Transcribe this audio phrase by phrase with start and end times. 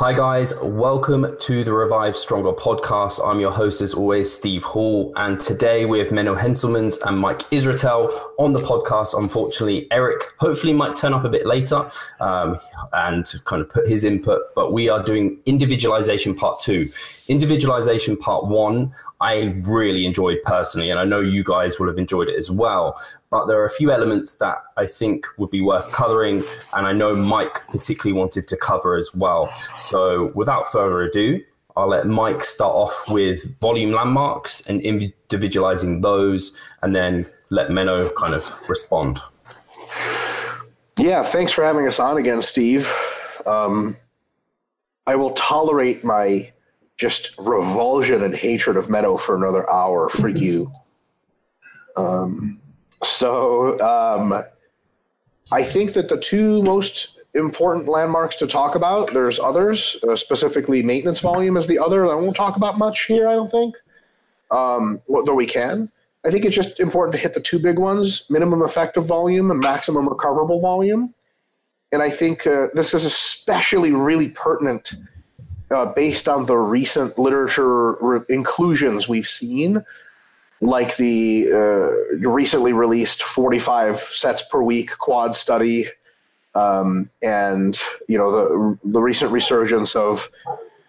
[0.00, 0.54] Hi, guys.
[0.62, 3.18] Welcome to the Revive Stronger podcast.
[3.26, 5.12] I'm your host, as always, Steve Hall.
[5.16, 9.18] And today we have Menno Henselmans and Mike Israetel on the podcast.
[9.18, 11.90] Unfortunately, Eric hopefully might turn up a bit later
[12.20, 12.60] um,
[12.92, 16.88] and kind of put his input, but we are doing individualization part two.
[17.28, 22.28] Individualization part one, I really enjoyed personally, and I know you guys will have enjoyed
[22.28, 22.98] it as well.
[23.30, 26.92] But there are a few elements that I think would be worth covering, and I
[26.92, 29.52] know Mike particularly wanted to cover as well.
[29.76, 31.44] So without further ado,
[31.76, 38.12] I'll let Mike start off with volume landmarks and individualizing those, and then let Menno
[38.16, 39.20] kind of respond.
[40.98, 42.90] Yeah, thanks for having us on again, Steve.
[43.46, 43.96] Um,
[45.06, 46.50] I will tolerate my
[46.98, 50.70] just revulsion and hatred of Menno for another hour for you.
[51.96, 52.60] Um,
[53.02, 54.44] so um,
[55.52, 60.82] I think that the two most important landmarks to talk about, there's others, uh, specifically
[60.82, 62.02] maintenance volume is the other.
[62.02, 63.76] That I won't talk about much here, I don't think,
[64.50, 65.90] um, though we can.
[66.26, 69.60] I think it's just important to hit the two big ones minimum effective volume and
[69.60, 71.14] maximum recoverable volume.
[71.92, 74.94] And I think uh, this is especially really pertinent
[75.70, 79.84] uh, based on the recent literature re- inclusions we've seen,
[80.60, 85.86] like the uh, recently released 45 sets per week quad study,
[86.54, 90.28] um, and you know the the recent resurgence of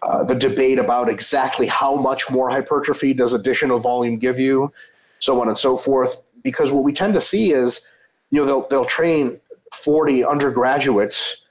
[0.02, 4.72] uh, the debate about exactly how much more hypertrophy does additional volume give you,
[5.18, 6.20] so on and so forth.
[6.42, 7.86] Because what we tend to see is,
[8.30, 9.38] you know, they'll they'll train
[9.72, 11.44] 40 undergraduates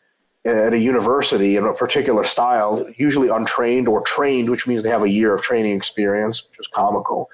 [0.45, 5.03] at a university in a particular style, usually untrained or trained, which means they have
[5.03, 7.29] a year of training experience, which is comical.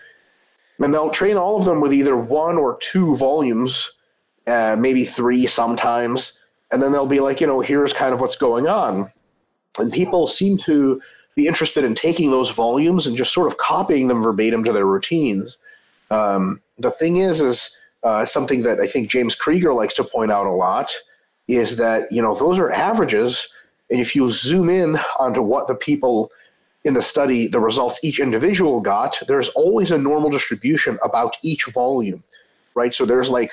[0.79, 3.91] And they'll train all of them with either one or two volumes,
[4.47, 6.39] uh, maybe three sometimes.
[6.71, 9.09] And then they'll be like, you know, here's kind of what's going on.
[9.79, 10.99] And people seem to
[11.35, 14.85] be interested in taking those volumes and just sort of copying them verbatim to their
[14.85, 15.57] routines.
[16.09, 20.31] Um, the thing is, is uh, something that I think James Krieger likes to point
[20.31, 20.91] out a lot
[21.47, 23.49] is that you know those are averages,
[23.89, 26.31] and if you zoom in onto what the people
[26.85, 31.65] in the study, the results each individual got, there's always a normal distribution about each
[31.65, 32.23] volume,
[32.75, 32.93] right?
[32.93, 33.51] So there's like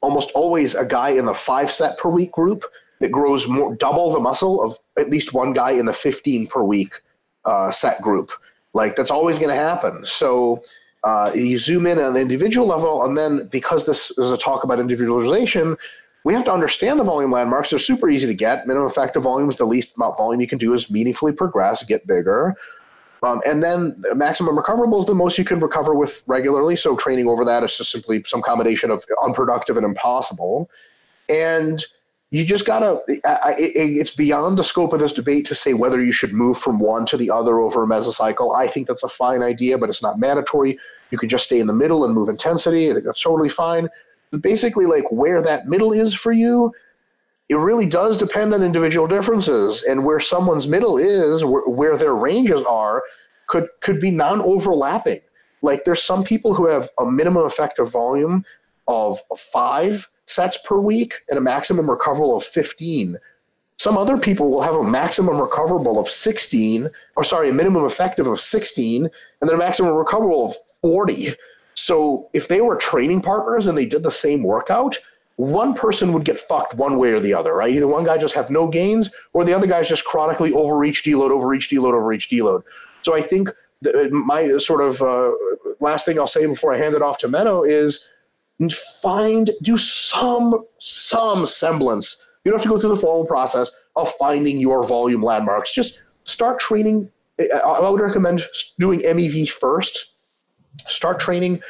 [0.00, 2.64] almost always a guy in the five set per week group
[3.00, 6.62] that grows more double the muscle of at least one guy in the 15 per
[6.62, 6.94] week
[7.44, 8.30] uh, set group.
[8.72, 10.06] Like that's always going to happen.
[10.06, 10.62] So
[11.04, 14.64] uh, you zoom in on the individual level, and then because this is a talk
[14.64, 15.76] about individualization,
[16.24, 17.70] we have to understand the volume landmarks.
[17.70, 18.66] They're super easy to get.
[18.66, 22.06] Minimum effective volume is the least amount volume you can do is meaningfully progress, get
[22.06, 22.54] bigger.
[23.22, 26.74] Um, and then maximum recoverable is the most you can recover with regularly.
[26.76, 30.68] So training over that is just simply some combination of unproductive and impossible.
[31.28, 31.84] And
[32.30, 33.00] you just gotta.
[33.06, 37.04] it's beyond the scope of this debate to say whether you should move from one
[37.06, 38.56] to the other over a mesocycle.
[38.56, 40.78] I think that's a fine idea, but it's not mandatory.
[41.10, 42.90] You can just stay in the middle and move intensity.
[42.90, 43.88] I think that's totally fine
[44.40, 46.72] basically like where that middle is for you
[47.48, 52.14] it really does depend on individual differences and where someone's middle is where, where their
[52.14, 53.02] ranges are
[53.46, 55.20] could could be non-overlapping.
[55.60, 58.44] Like there's some people who have a minimum effective volume
[58.88, 63.18] of five sets per week and a maximum recoverable of 15
[63.78, 68.26] some other people will have a maximum recoverable of 16 or sorry a minimum effective
[68.26, 69.10] of 16 and
[69.40, 71.34] then a maximum recoverable of 40
[71.74, 74.98] so if they were training partners and they did the same workout,
[75.36, 77.74] one person would get fucked one way or the other, right?
[77.74, 81.30] Either one guy just have no gains, or the other guy's just chronically overreach, deload,
[81.30, 82.62] overreach, deload, overreach, deload.
[83.02, 83.48] So I think
[84.10, 85.32] my sort of uh,
[85.80, 88.08] last thing I'll say before I hand it off to Menno is
[89.02, 92.22] find do some some semblance.
[92.44, 95.74] You don't have to go through the formal process of finding your volume landmarks.
[95.74, 97.10] Just start training.
[97.40, 98.44] I would recommend
[98.78, 100.11] doing MEV first
[100.88, 101.60] start training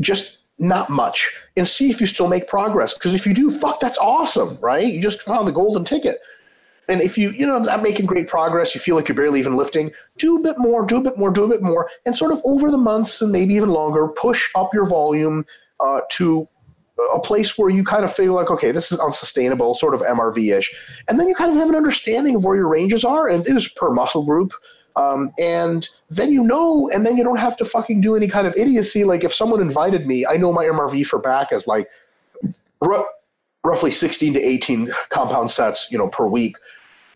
[0.00, 2.94] just not much and see if you still make progress.
[2.94, 4.86] Because if you do, fuck, that's awesome, right?
[4.86, 6.20] You just found the golden ticket.
[6.88, 9.56] And if you, you know, not making great progress, you feel like you're barely even
[9.56, 12.32] lifting, do a bit more, do a bit more, do a bit more, and sort
[12.32, 15.46] of over the months and maybe even longer, push up your volume
[15.78, 16.48] uh, to
[17.14, 20.58] a place where you kind of feel like, okay, this is unsustainable, sort of MRV
[20.58, 21.02] ish.
[21.08, 23.56] And then you kind of have an understanding of where your ranges are, and it
[23.56, 24.52] is per muscle group.
[24.96, 28.46] Um, and then you know, and then you don't have to fucking do any kind
[28.46, 29.04] of idiocy.
[29.04, 31.86] Like if someone invited me, I know my MRV for back is like
[32.82, 33.06] r-
[33.64, 36.56] roughly 16 to 18 compound sets, you know, per week.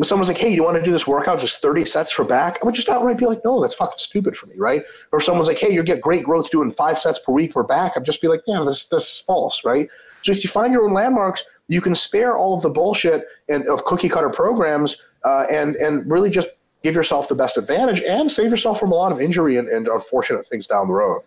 [0.01, 2.59] If someone's like, hey, you want to do this workout, just 30 sets for back?
[2.61, 4.85] I would just outright be like, no, that's fucking stupid for me, right?
[5.13, 7.93] Or someone's like, hey, you get great growth doing five sets per week for back,
[7.97, 9.89] I'd just be like, yeah, this, this is false, right?
[10.23, 13.67] So if you find your own landmarks, you can spare all of the bullshit and
[13.69, 16.49] of cookie cutter programs uh, and and really just
[16.85, 19.89] give yourself the best advantage and save yourself from a lot of injury and, and
[19.89, 21.21] unfortunate things down the road.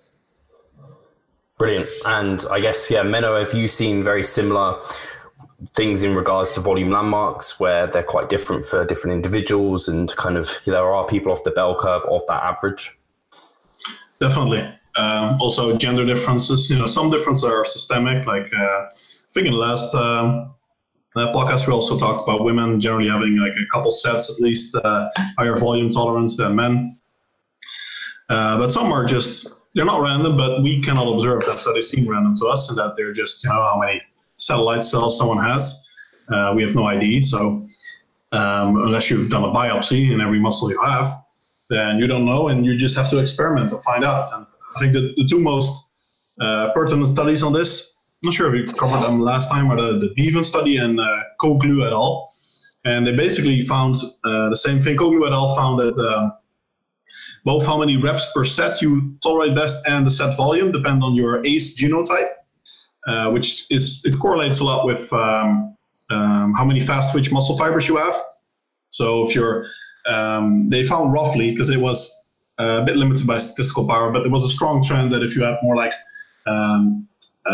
[1.57, 1.89] Brilliant.
[2.06, 4.80] And I guess, yeah, Menno, have you seen very similar
[5.75, 10.38] things in regards to volume landmarks where they're quite different for different individuals and kind
[10.38, 12.95] of there are people off the bell curve of that average?
[14.19, 14.69] Definitely.
[14.95, 16.69] Um, also, gender differences.
[16.69, 18.27] You know, some differences are systemic.
[18.27, 18.89] Like uh, I
[19.31, 20.54] think in the last um,
[21.34, 25.10] podcast we also talked about women generally having like a couple sets at least uh,
[25.38, 26.98] higher volume tolerance than men.
[28.30, 31.81] Uh, but some are just they're not random, but we cannot observe them, so they
[31.81, 34.02] seem random to us, and that they're just you know how many
[34.38, 35.86] satellite cells someone has.
[36.34, 37.64] Uh, we have no ID, so
[38.31, 41.10] um, unless you've done a biopsy in every muscle you have,
[41.69, 44.25] then you don't know, and you just have to experiment to find out.
[44.34, 45.86] And I think the, the two most
[46.42, 50.00] uh, pertinent studies on this, not sure if we covered them last time, are the,
[50.00, 52.30] the Beaven study and uh, Koglu et al.
[52.86, 54.98] And they basically found uh, the same thing.
[54.98, 55.56] Koglu et al.
[55.56, 56.34] found that um,
[57.46, 61.16] both how many reps per set you tolerate best and the set volume depend on
[61.16, 62.30] your ACE genotype.
[63.08, 65.78] Uh, which is it correlates a lot with um,
[66.10, 68.14] um, how many fast twitch muscle fibers you have.
[68.90, 69.66] So if you're,
[70.10, 74.24] um, they found roughly because it was uh, a bit limited by statistical power, but
[74.24, 75.94] there was a strong trend that if you had more like
[76.48, 77.08] um,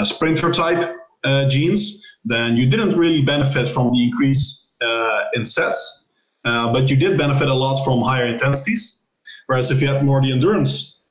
[0.03, 6.09] sprinter type uh, genes, then you didn't really benefit from the increase uh, in sets,
[6.45, 9.05] uh, but you did benefit a lot from higher intensities.
[9.47, 11.01] Whereas if you had more the endurance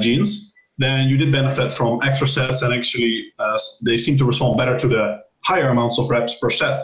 [0.00, 4.58] genes, then you did benefit from extra sets and actually uh, they seem to respond
[4.58, 6.78] better to the higher amounts of reps per set.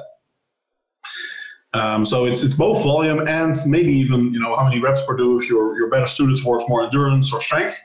[1.73, 5.17] Um, so it's it's both volume and maybe even you know how many reps per
[5.17, 7.79] do if you're you're better suited towards more endurance or strength.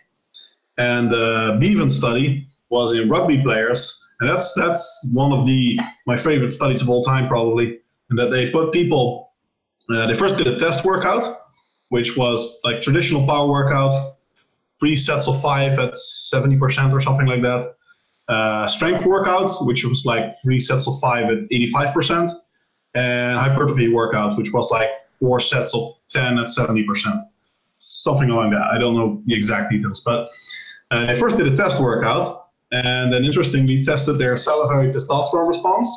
[0.78, 5.80] And the uh, Beaven study was in rugby players, and that's that's one of the
[6.08, 7.80] my favorite studies of all time probably.
[8.10, 9.34] And that they put people,
[9.90, 11.26] uh, they first did a test workout,
[11.90, 13.96] which was like traditional power workout
[14.80, 17.66] three sets of five at 70% or something like that.
[18.28, 22.30] Uh, strength workout, which was like three sets of five at 85%.
[22.96, 24.90] And hypertrophy workout, which was like
[25.20, 27.20] four sets of 10 at 70%.
[27.78, 28.62] Something along that.
[28.74, 30.02] I don't know the exact details.
[30.02, 30.30] But
[30.92, 32.45] uh, they first did a test workout
[32.76, 35.90] and then interestingly tested their salivary testosterone response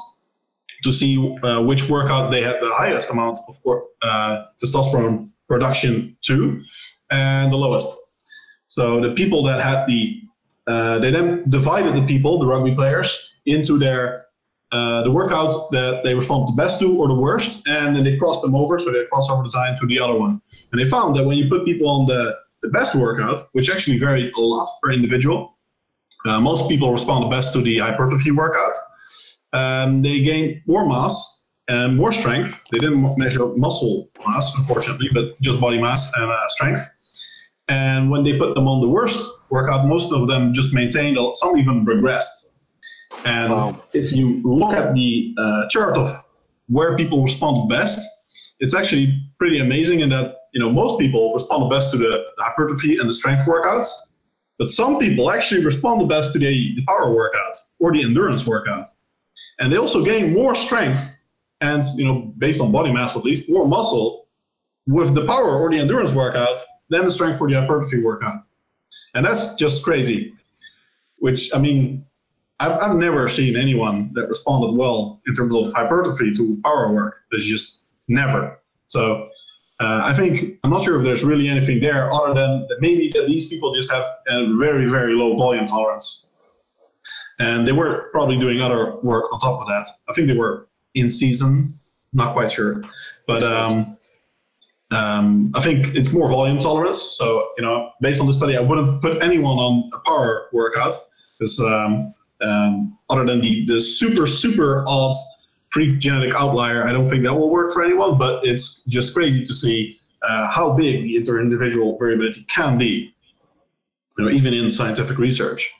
[0.85, 3.55] to see uh, which workout they had the highest amount of
[4.03, 6.63] uh, testosterone production to
[7.11, 7.89] and the lowest.
[8.69, 10.21] So the people that had the,
[10.67, 14.27] uh, they then divided the people, the rugby players, into their
[14.71, 18.19] uh, the workout that they responded the best to or the worst, and then they
[18.19, 20.43] crossed them over, so they cross over design to the other one.
[20.71, 23.97] And they found that when you put people on the, the best workout, which actually
[23.97, 25.58] varied a lot per individual,
[26.27, 28.77] uh, most people respond best to the hypertrophy workout.
[29.53, 32.65] Um, they gain more mass and more strength.
[32.71, 36.83] They didn't measure muscle mass, unfortunately, but just body mass and uh, strength.
[37.69, 41.57] And when they put them on the worst workout, most of them just maintained, some
[41.59, 42.49] even regressed.
[43.27, 43.83] And wow.
[43.93, 46.09] if you look at the uh, chart of
[46.69, 48.07] where people respond best,
[48.61, 52.99] it's actually pretty amazing in that you know most people respond best to the hypertrophy
[52.99, 53.89] and the strength workouts,
[54.59, 58.89] but some people actually respond the best to the, power workouts or the endurance workouts,
[59.59, 61.15] and they also gain more strength
[61.61, 64.29] and you know based on body mass at least more muscle
[64.87, 68.43] with the power or the endurance workout than the strength for the hypertrophy workout.
[69.15, 70.35] And that's just crazy.
[71.19, 72.05] Which, I mean,
[72.61, 77.17] I've, I've never seen anyone that responded well in terms of hypertrophy to power work.
[77.31, 78.59] There's just never.
[78.87, 79.29] So
[79.81, 83.27] uh, I think, I'm not sure if there's really anything there other than maybe that
[83.27, 86.31] these people just have a very, very low volume tolerance.
[87.39, 89.87] And they were probably doing other work on top of that.
[90.09, 91.79] I think they were in season,
[92.13, 92.83] not quite sure.
[93.29, 93.97] But um,
[94.91, 97.01] um, I think it's more volume tolerance.
[97.01, 100.97] So, you know, based on the study, I wouldn't put anyone on a power workout
[101.39, 107.07] because um, um, other than the, the super, super odds freak genetic outlier, I don't
[107.07, 111.03] think that will work for anyone, but it's just crazy to see uh, how big
[111.03, 113.15] the inter-individual variability can be,
[114.17, 115.71] you know, even in scientific research.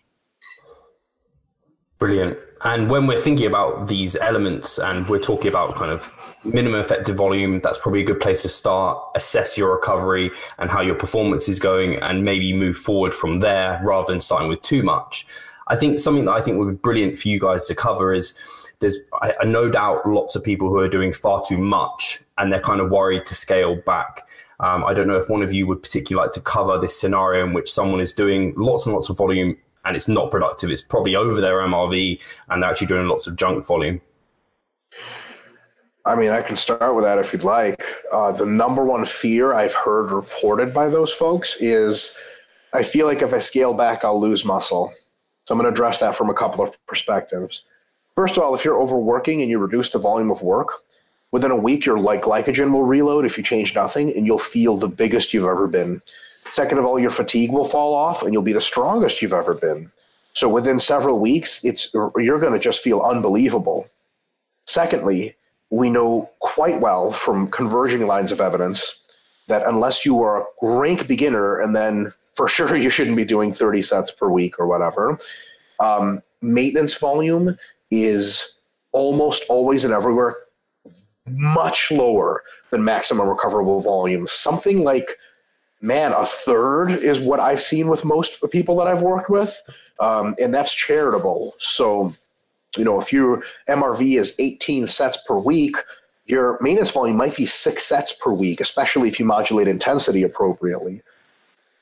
[1.99, 2.39] Brilliant.
[2.63, 6.13] And when we're thinking about these elements and we're talking about kind of
[6.45, 10.81] minimum effective volume, that's probably a good place to start, assess your recovery and how
[10.81, 14.83] your performance is going, and maybe move forward from there rather than starting with too
[14.83, 15.27] much.
[15.67, 18.39] I think something that I think would be brilliant for you guys to cover is
[18.81, 22.53] there's I, I no doubt lots of people who are doing far too much and
[22.53, 24.29] they're kind of worried to scale back.
[24.61, 27.45] Um, I don't know if one of you would particularly like to cover this scenario
[27.45, 30.71] in which someone is doing lots and lots of volume and it's not productive.
[30.71, 34.01] It's probably over their MRV and they're actually doing lots of junk volume.
[36.05, 37.83] I mean, I can start with that if you'd like.
[38.13, 42.17] Uh, the number one fear I've heard reported by those folks is
[42.73, 44.93] I feel like if I scale back, I'll lose muscle.
[45.45, 47.63] So I'm going to address that from a couple of perspectives.
[48.19, 50.83] First of all, if you're overworking and you reduce the volume of work,
[51.31, 54.77] within a week, your like glycogen will reload if you change nothing, and you'll feel
[54.77, 56.03] the biggest you've ever been.
[56.47, 59.55] Second of all, your fatigue will fall off, and you'll be the strongest you've ever
[59.55, 59.89] been.
[60.33, 63.87] So within several weeks, it's you're going to just feel unbelievable.
[64.65, 65.37] Secondly,
[65.71, 68.99] we know quite well from converging lines of evidence
[69.47, 73.53] that unless you are a rank beginner, and then for sure you shouldn't be doing
[73.53, 75.21] 30 sets per week or whatever,
[75.79, 77.57] um, maintenance volume
[77.91, 78.59] is
[78.93, 80.37] almost always and everywhere
[81.31, 84.27] much lower than maximum recoverable volume.
[84.27, 85.17] Something like,
[85.81, 89.61] man, a third is what I've seen with most people that I've worked with,
[90.01, 91.55] um, and that's charitable.
[91.61, 92.15] So,
[92.77, 95.77] you know, if your MRV is 18 sets per week,
[96.27, 101.03] your maintenance volume might be six sets per week, especially if you modulate intensity appropriately.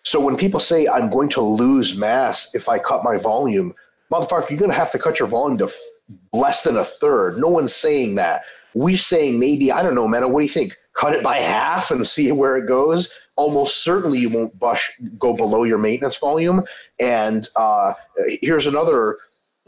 [0.04, 3.74] So when people say I'm going to lose mass if I cut my volume,
[4.12, 5.68] motherfucker, you're going to have to cut your volume to
[6.32, 7.38] less than a third.
[7.38, 8.42] No one's saying that.
[8.74, 10.76] We're saying maybe, I don't know, man, what do you think?
[10.94, 13.12] Cut it by half and see where it goes.
[13.36, 16.64] Almost certainly you won't bush, go below your maintenance volume.
[16.98, 17.94] And uh,
[18.40, 19.18] here's another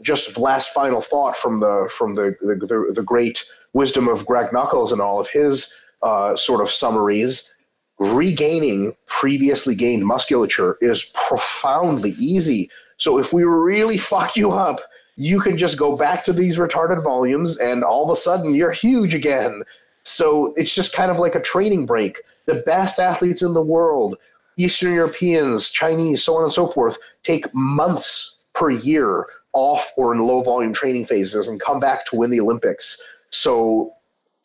[0.01, 3.43] just last final thought from the from the the, the, the great
[3.73, 7.53] wisdom of Greg Nuckols and all of his uh, sort of summaries.
[7.99, 12.69] Regaining previously gained musculature is profoundly easy.
[12.97, 14.79] So if we really fuck you up,
[15.19, 18.71] you can just go back to these retarded volumes and all of a sudden you're
[18.71, 19.63] huge again.
[20.03, 22.21] So it's just kind of like a training break.
[22.45, 24.17] The best athletes in the world,
[24.55, 30.21] Eastern Europeans, Chinese, so on and so forth, take months per year off or in
[30.21, 32.97] low volume training phases and come back to win the Olympics.
[33.29, 33.91] So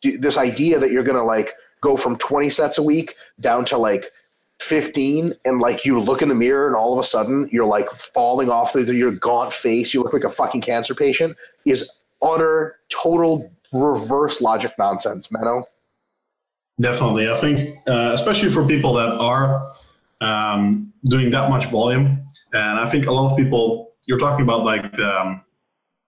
[0.03, 3.77] this idea that you're going to like go from 20 sets a week down to
[3.77, 4.11] like
[4.61, 7.89] 15 and like you look in the mirror and all of a sudden you're like
[7.89, 11.35] falling off your gaunt face you look like a fucking cancer patient
[11.65, 15.63] is utter total reverse logic nonsense Menno.
[16.79, 19.61] definitely i think uh, especially for people that are
[20.21, 24.63] um, doing that much volume and i think a lot of people you're talking about
[24.63, 25.43] like um,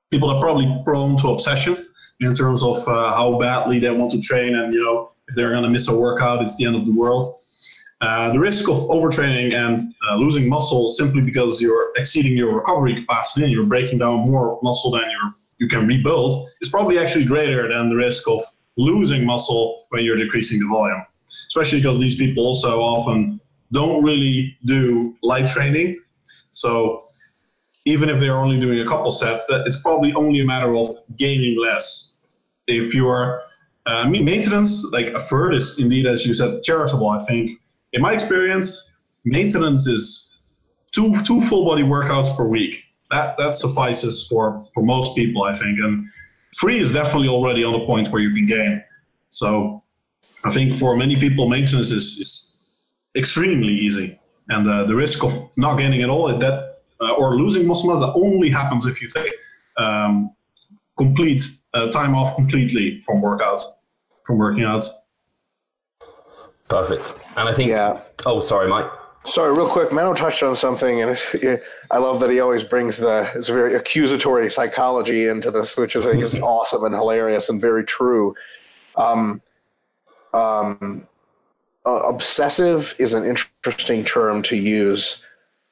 [0.10, 1.86] people are probably prone to obsession
[2.22, 5.51] in terms of uh, how badly they want to train and you know if they're
[5.51, 7.27] going to miss a workout it's the end of the world
[8.01, 12.96] uh, the risk of overtraining and uh, losing muscle simply because you're exceeding your recovery
[12.96, 17.25] capacity and you're breaking down more muscle than you you can rebuild is probably actually
[17.25, 18.42] greater than the risk of
[18.77, 21.04] losing muscle when you're decreasing the volume.
[21.48, 23.39] Especially because these people also often
[23.72, 26.00] don't really do light training.
[26.51, 27.06] So
[27.86, 30.88] even if they're only doing a couple sets, that it's probably only a matter of
[31.18, 32.18] gaining less.
[32.68, 33.42] If you're
[33.86, 37.10] uh, maintenance, like a third is indeed, as you said, charitable.
[37.10, 37.60] I think
[37.98, 40.56] in my experience, maintenance is
[40.94, 42.74] two two full body workouts per week.
[43.10, 45.80] That that suffices for for most people, I think.
[45.80, 46.06] And
[46.60, 48.84] three is definitely already on the point where you can gain.
[49.30, 49.84] So
[50.46, 52.30] I think for many people, maintenance is, is
[53.18, 56.58] extremely easy, and uh, the risk of not gaining at all that
[57.01, 59.34] uh, or losing muscle mass that only happens if you take
[59.77, 60.36] um,
[60.98, 61.42] complete
[61.74, 63.62] uh, time off completely from workout,
[64.24, 64.84] from working out.
[66.69, 67.15] Perfect.
[67.38, 67.69] And I think.
[67.69, 68.01] Yeah.
[68.25, 68.89] Oh, sorry, Mike.
[69.25, 69.89] Sorry, real quick.
[69.89, 71.17] Menno touched on something, and
[71.91, 76.01] I love that he always brings the it's very accusatory psychology into this, which I
[76.01, 78.36] think is awesome and hilarious and very true.
[78.95, 79.41] Um,
[80.33, 81.07] um,
[81.86, 85.25] uh, obsessive is an interesting term to use.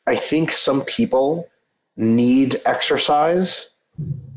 [0.08, 1.50] I think some people
[1.98, 3.72] need exercise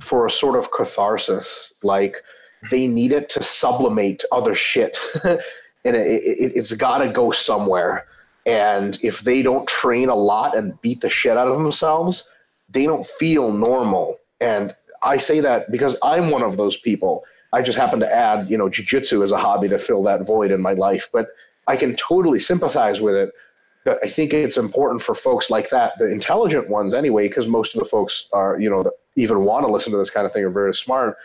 [0.00, 2.22] for a sort of catharsis, like
[2.70, 4.96] they need it to sublimate other shit.
[5.84, 8.06] and it, it, it's got to go somewhere.
[8.46, 12.28] And if they don't train a lot and beat the shit out of themselves,
[12.70, 14.18] they don't feel normal.
[14.40, 17.24] And I say that because I'm one of those people.
[17.52, 20.50] I just happen to add, you know, jujitsu as a hobby to fill that void
[20.50, 21.08] in my life.
[21.12, 21.28] But
[21.66, 23.30] I can totally sympathize with it.
[23.84, 27.74] But I think it's important for folks like that, the intelligent ones anyway, because most
[27.74, 30.44] of the folks are, you know, even want to listen to this kind of thing
[30.44, 31.16] are very smart,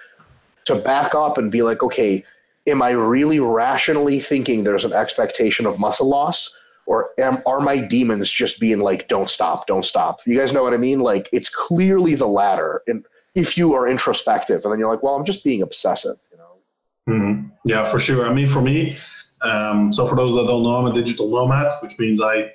[0.65, 2.23] to back up and be like, okay,
[2.67, 6.53] am I really rationally thinking there's an expectation of muscle loss?
[6.85, 10.19] Or am, are my demons just being like, don't stop, don't stop?
[10.25, 10.99] You guys know what I mean?
[10.99, 12.81] Like, it's clearly the latter.
[12.87, 13.05] And
[13.35, 16.57] if you are introspective, and then you're like, well, I'm just being obsessive, you know?
[17.07, 17.47] Mm-hmm.
[17.65, 18.27] Yeah, for sure.
[18.27, 18.97] I mean, for me,
[19.43, 22.51] um, so for those that don't know, I'm a digital nomad, which means I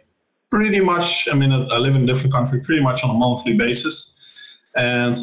[0.50, 3.55] pretty much, I mean, I live in a different country pretty much on a monthly
[3.55, 4.17] basis.
[4.77, 5.15] And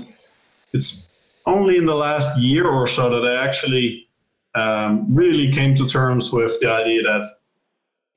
[0.74, 4.08] it's only in the last year or so that I actually
[4.56, 7.26] um, really came to terms with the idea that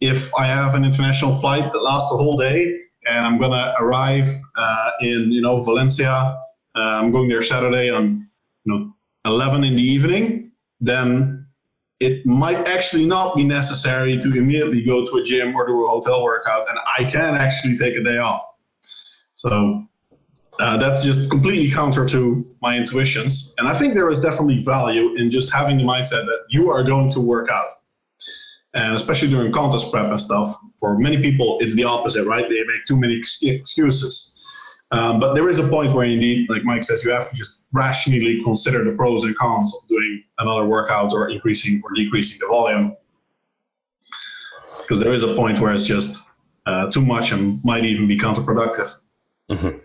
[0.00, 4.28] if I have an international flight that lasts a whole day and I'm gonna arrive
[4.56, 6.38] uh, in you know Valencia, uh,
[6.78, 8.28] I'm going there Saturday on
[8.64, 8.92] you know
[9.24, 11.46] 11 in the evening, then
[12.00, 15.88] it might actually not be necessary to immediately go to a gym or do a
[15.88, 18.42] hotel workout, and I can actually take a day off.
[19.34, 19.84] So
[20.60, 23.54] uh, that's just completely counter to my intuitions.
[23.58, 26.82] And I think there is definitely value in just having the mindset that you are
[26.82, 27.70] going to work out.
[28.74, 32.48] And especially during contest prep and stuff, for many people, it's the opposite, right?
[32.48, 34.34] They make too many ex- excuses.
[34.90, 37.62] Um, but there is a point where, indeed, like Mike says, you have to just
[37.72, 42.46] rationally consider the pros and cons of doing another workout or increasing or decreasing the
[42.46, 42.96] volume.
[44.80, 46.30] Because there is a point where it's just
[46.66, 49.02] uh, too much and might even be counterproductive.
[49.50, 49.78] Mm-hmm.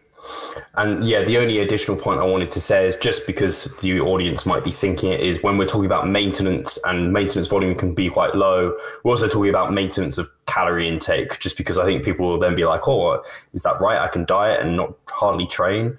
[0.75, 4.43] And yeah, the only additional point I wanted to say is just because the audience
[4.45, 8.09] might be thinking it is when we're talking about maintenance and maintenance volume can be
[8.09, 12.27] quite low, we're also talking about maintenance of calorie intake, just because I think people
[12.27, 13.99] will then be like, oh, is that right?
[13.99, 15.95] I can diet and not hardly train.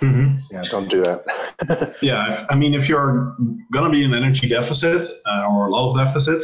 [0.00, 0.36] Mm-hmm.
[0.52, 1.96] Yeah, don't do that.
[2.02, 3.34] yeah, if, I mean, if you're
[3.72, 6.42] going to be in energy deficit uh, or a lot of deficit,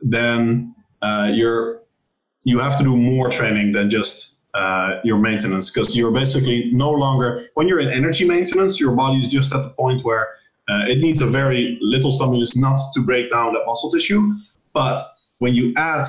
[0.00, 1.80] then uh, you're
[2.44, 6.90] you have to do more training than just uh, your maintenance because you're basically no
[6.90, 10.28] longer when you're in energy maintenance your body is just at the point where
[10.68, 14.32] uh, it needs a very little stimulus not to break down that muscle tissue.
[14.72, 15.00] But
[15.38, 16.04] when you add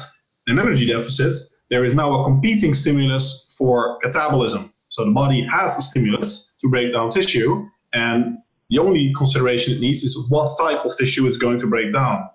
[0.48, 1.36] an energy deficit
[1.70, 4.72] there is now a competing stimulus for catabolism.
[4.90, 8.38] So the body has a stimulus to break down tissue and
[8.70, 12.30] the only consideration it needs is what type of tissue it's going to break down.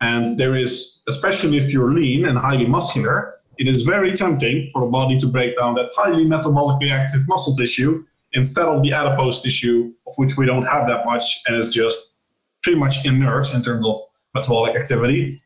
[0.00, 4.82] And there is especially if you're lean and highly muscular it is very tempting for
[4.82, 9.42] the body to break down that highly metabolically active muscle tissue instead of the adipose
[9.42, 12.16] tissue, of which we don't have that much and is just
[12.62, 13.98] pretty much inert in terms of
[14.34, 15.40] metabolic activity,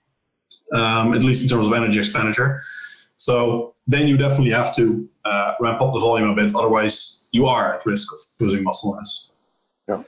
[0.72, 2.60] um, at least in terms of energy expenditure.
[3.16, 7.46] So then you definitely have to uh, ramp up the volume a bit, otherwise you
[7.46, 9.32] are at risk of losing muscle mass.
[9.88, 10.02] Yeah.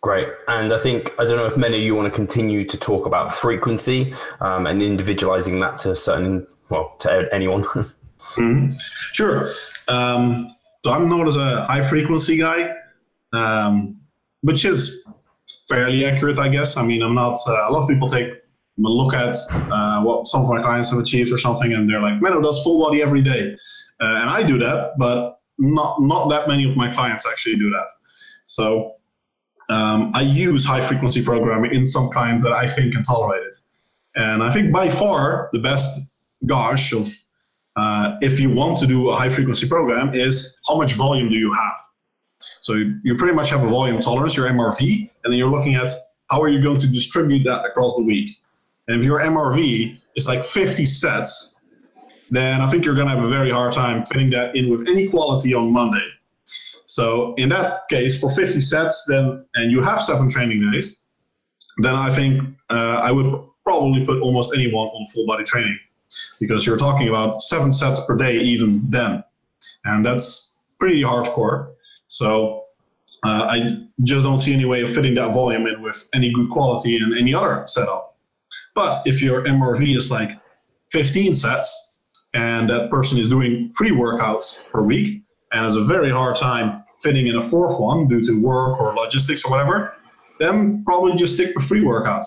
[0.00, 0.28] Great.
[0.48, 3.06] And I think, I don't know if many of you want to continue to talk
[3.06, 7.64] about frequency um, and individualizing that to a certain well, to anyone.
[7.64, 8.68] mm-hmm.
[9.12, 9.50] Sure.
[9.88, 10.54] Um,
[10.84, 12.74] so I'm known as a high frequency guy,
[13.34, 14.00] um,
[14.40, 15.06] which is
[15.68, 16.76] fairly accurate, I guess.
[16.78, 17.36] I mean, I'm not.
[17.46, 18.36] Uh, a lot of people take a
[18.78, 22.20] look at uh, what some of my clients have achieved or something, and they're like,
[22.20, 23.54] "Menno does full body every day,"
[24.00, 27.68] uh, and I do that, but not not that many of my clients actually do
[27.70, 27.88] that.
[28.46, 28.94] So
[29.68, 33.56] um, I use high frequency programming in some kinds that I think can tolerate it.
[34.14, 36.11] And I think by far the best
[36.46, 37.08] gauge of
[37.76, 41.36] uh, if you want to do a high frequency program is how much volume do
[41.36, 41.78] you have?
[42.38, 44.80] So you pretty much have a volume tolerance, your MRV,
[45.24, 45.90] and then you're looking at
[46.30, 48.36] how are you going to distribute that across the week.
[48.88, 51.60] And if your MRV is like 50 sets,
[52.30, 54.88] then I think you're going to have a very hard time fitting that in with
[54.88, 56.06] any quality on Monday.
[56.84, 61.10] So in that case, for 50 sets, then and you have seven training days,
[61.78, 65.78] then I think uh, I would probably put almost anyone on full body training
[66.40, 69.22] because you're talking about seven sets per day even then,
[69.84, 71.72] and that's pretty hardcore.
[72.08, 72.64] So
[73.24, 76.50] uh, I just don't see any way of fitting that volume in with any good
[76.50, 78.16] quality in any other setup.
[78.74, 80.38] But if your MRV is like
[80.90, 81.98] 15 sets
[82.34, 85.22] and that person is doing three workouts per week
[85.52, 88.94] and has a very hard time fitting in a fourth one due to work or
[88.94, 89.94] logistics or whatever,
[90.38, 92.26] then probably just stick with three workouts.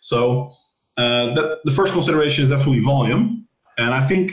[0.00, 0.52] So
[0.98, 3.46] uh, that the first consideration is definitely volume,
[3.78, 4.32] and I think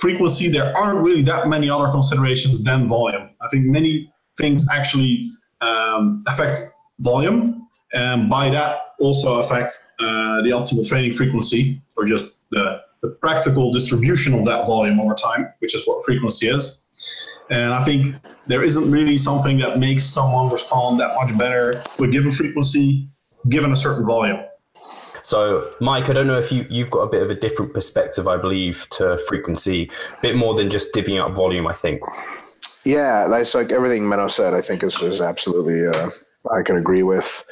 [0.00, 3.30] frequency there aren't really that many other considerations than volume.
[3.40, 5.24] I think many things actually
[5.60, 6.58] um, affect
[7.00, 13.08] volume, and by that also affect uh, the optimal training frequency, or just the, the
[13.20, 16.86] practical distribution of that volume over time, which is what frequency is.
[17.50, 22.04] And I think there isn't really something that makes someone respond that much better to
[22.04, 23.08] a given frequency
[23.48, 24.40] given a certain volume.
[25.22, 28.28] So, Mike, I don't know if you, you've got a bit of a different perspective,
[28.28, 32.02] I believe, to frequency, a bit more than just divvying up volume, I think.
[32.84, 36.10] Yeah, that's like everything Menno said, I think is, is absolutely, uh,
[36.50, 37.44] I can agree with.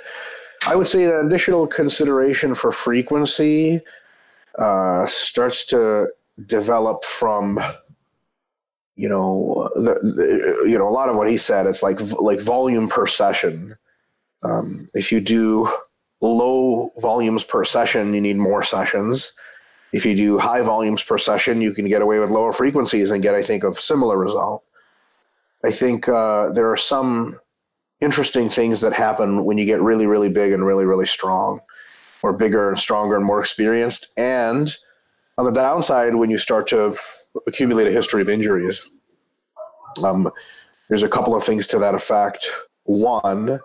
[0.66, 3.80] I would say that additional consideration for frequency
[4.58, 6.08] uh, starts to
[6.46, 7.60] develop from
[8.96, 12.40] you know the, the, you know a lot of what he said it's like like
[12.40, 13.76] volume per session
[14.44, 15.68] um, if you do
[16.20, 19.32] low volumes per session, you need more sessions.
[19.92, 23.22] If you do high volumes per session, you can get away with lower frequencies and
[23.22, 24.64] get, I think, a similar result.
[25.64, 27.38] I think uh, there are some
[28.00, 31.60] interesting things that happen when you get really, really big and really, really strong,
[32.22, 34.12] or bigger and stronger and more experienced.
[34.18, 34.74] And
[35.36, 36.96] on the downside, when you start to
[37.46, 38.88] accumulate a history of injuries,
[40.04, 40.30] um,
[40.88, 42.48] there's a couple of things to that effect.
[42.84, 43.60] One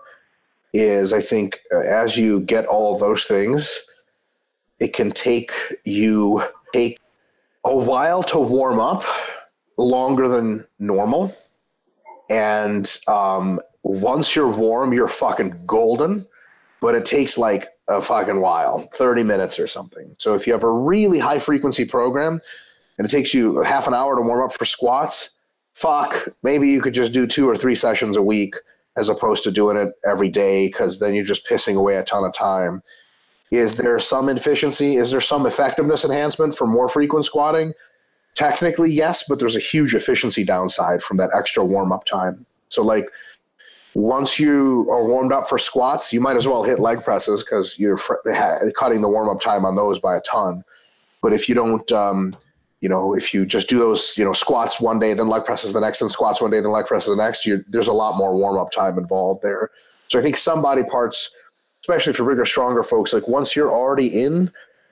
[0.74, 3.80] is I think uh, as you get all of those things,
[4.80, 5.52] it can take
[5.86, 7.00] you take
[7.66, 9.04] a while to warm up,
[9.78, 11.34] longer than normal,
[12.30, 16.26] and um, once you're warm, you're fucking golden.
[16.82, 20.14] But it takes like a fucking while, 30 minutes or something.
[20.18, 22.42] So if you have a really high frequency program
[22.98, 25.30] and it takes you half an hour to warm up for squats,
[25.74, 28.56] fuck, maybe you could just do two or three sessions a week
[28.96, 32.24] as opposed to doing it every day because then you're just pissing away a ton
[32.24, 32.82] of time.
[33.52, 34.98] Is there some efficiency?
[34.98, 37.74] Is there some effectiveness enhancement for more frequent squatting?
[38.36, 42.46] Technically, yes, but there's a huge efficiency downside from that extra warm up time.
[42.70, 43.10] So, like,
[43.94, 47.78] once you are warmed up for squats, you might as well hit leg presses because
[47.78, 48.16] you're fr-
[48.76, 50.64] cutting the warm up time on those by a ton.
[51.22, 52.34] But if you don't, um,
[52.84, 55.72] you know, if you just do those, you know, squats one day, then leg presses
[55.72, 58.38] the next, and squats one day, then leg presses the next, there's a lot more
[58.38, 59.70] warm up time involved there.
[60.10, 61.34] So I think some body parts,
[61.82, 64.52] especially for bigger, stronger folks, like once you're already in,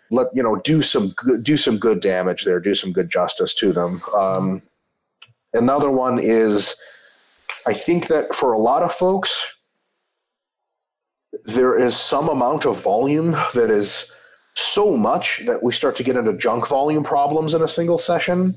[0.10, 3.54] let you know, do some good, do some good damage there, do some good justice
[3.56, 4.01] to them.
[4.17, 4.62] Um,
[5.54, 6.77] another one is,
[7.67, 9.54] I think that for a lot of folks,
[11.43, 14.15] there is some amount of volume that is
[14.55, 18.53] so much that we start to get into junk volume problems in a single session.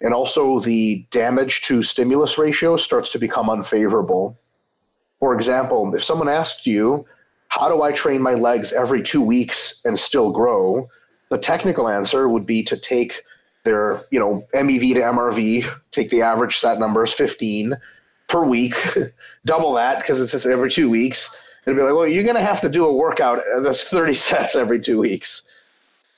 [0.00, 4.36] And also, the damage to stimulus ratio starts to become unfavorable.
[5.20, 7.04] For example, if someone asked you,
[7.48, 10.88] How do I train my legs every two weeks and still grow?
[11.34, 13.24] the technical answer would be to take
[13.64, 17.74] their you know MEV to MRV, take the average set numbers 15
[18.28, 18.74] per week,
[19.44, 22.60] double that because it's every two weeks, and be like, well, you're going to have
[22.60, 25.42] to do a workout that's 30 sets every two weeks.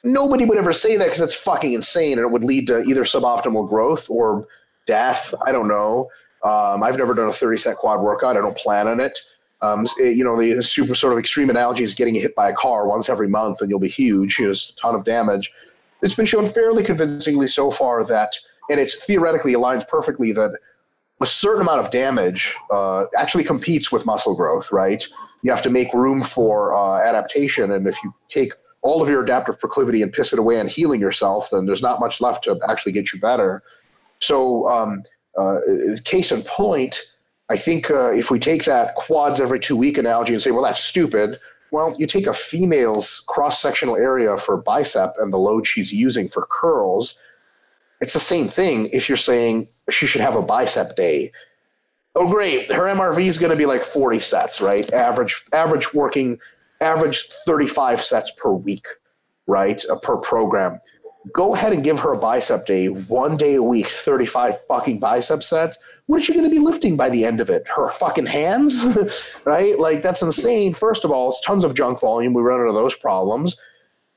[0.05, 3.03] Nobody would ever say that because it's fucking insane and it would lead to either
[3.03, 4.47] suboptimal growth or
[4.87, 5.35] death.
[5.45, 6.09] I don't know.
[6.45, 8.37] Um, I've never done a 30 set quad workout.
[8.37, 9.19] I don't plan on it.
[9.63, 12.55] Um, it, you know, the super sort of extreme analogy is getting hit by a
[12.55, 14.37] car once every month and you'll be huge.
[14.37, 15.51] There's a ton of damage.
[16.03, 18.37] It's been shown fairly convincingly so far that,
[18.71, 20.57] and it's theoretically aligns perfectly that
[21.21, 25.07] a certain amount of damage uh, actually competes with muscle growth, right?
[25.43, 27.73] You have to make room for uh, adaptation.
[27.73, 31.01] And if you take all of your adaptive proclivity and piss it away on healing
[31.01, 33.63] yourself, then there's not much left to actually get you better.
[34.21, 35.03] So, um,
[35.37, 35.59] uh,
[36.05, 36.99] case in point,
[37.49, 40.63] I think uh, if we take that quads every two week analogy and say, well,
[40.63, 41.39] that's stupid.
[41.71, 46.29] Well, you take a female's cross sectional area for bicep and the load she's using
[46.29, 47.19] for curls.
[48.01, 51.33] It's the same thing if you're saying she should have a bicep day.
[52.17, 52.73] Oh, great.
[52.73, 54.91] Her MRV is going to be like 40 sets, right?
[54.95, 56.39] Average, average working,
[56.81, 58.87] average 35 sets per week,
[59.47, 59.85] right?
[59.91, 60.81] Uh, per program.
[61.35, 65.43] Go ahead and give her a bicep day, one day a week, 35 fucking bicep
[65.43, 65.77] sets.
[66.07, 67.69] What is she going to be lifting by the end of it?
[67.69, 69.79] Her fucking hands, right?
[69.79, 70.73] Like, that's insane.
[70.73, 72.33] First of all, it's tons of junk volume.
[72.33, 73.59] We run into those problems.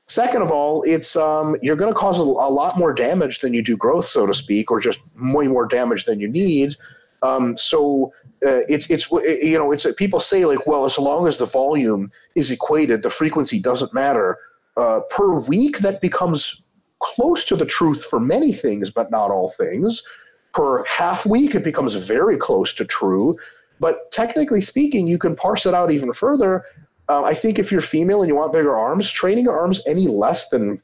[0.08, 3.52] Second of all, it's um, you're going to cause a, a, lot more damage than
[3.52, 6.74] you do growth, so to speak, or just way more damage than you need.
[7.22, 8.12] Um, so
[8.44, 12.10] uh, it's it's you know it's people say like, well, as long as the volume
[12.34, 14.38] is equated, the frequency doesn't matter.
[14.76, 16.62] Uh, per week, that becomes
[17.00, 20.02] close to the truth for many things, but not all things.
[20.52, 23.38] Per half week, it becomes very close to true.
[23.78, 26.64] But technically speaking, you can parse it out even further
[27.10, 30.06] uh, I think if you're female and you want bigger arms, training your arms any
[30.06, 30.80] less than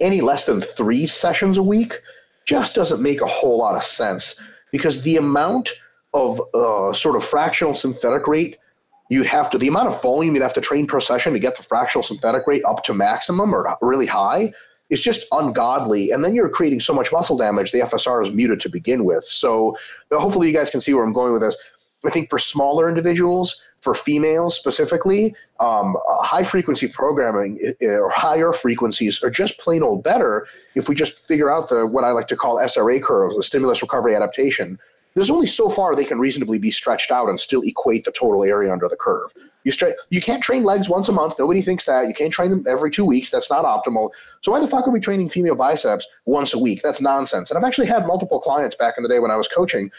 [0.00, 2.00] any less than three sessions a week
[2.46, 4.40] just doesn't make a whole lot of sense
[4.72, 5.70] because the amount
[6.14, 8.56] of uh, sort of fractional synthetic rate
[9.10, 11.56] you'd have to the amount of volume you'd have to train per session to get
[11.56, 14.52] the fractional synthetic rate up to maximum or really high
[14.90, 16.10] is just ungodly.
[16.10, 19.24] And then you're creating so much muscle damage the fsr is muted to begin with.
[19.24, 19.76] So
[20.12, 21.56] hopefully you guys can see where i'm going with this.
[22.06, 29.22] I think for smaller individuals for females specifically, um, high frequency programming or higher frequencies
[29.22, 32.36] are just plain old better if we just figure out the what I like to
[32.36, 34.78] call SRA curves, the stimulus recovery adaptation.
[35.14, 38.44] There's only so far they can reasonably be stretched out and still equate the total
[38.44, 39.32] area under the curve.
[39.64, 41.38] You stre- you can't train legs once a month.
[41.38, 42.06] Nobody thinks that.
[42.06, 43.30] You can't train them every two weeks.
[43.30, 44.10] That's not optimal.
[44.42, 46.82] So why the fuck are we training female biceps once a week?
[46.82, 47.50] That's nonsense.
[47.50, 49.90] And I've actually had multiple clients back in the day when I was coaching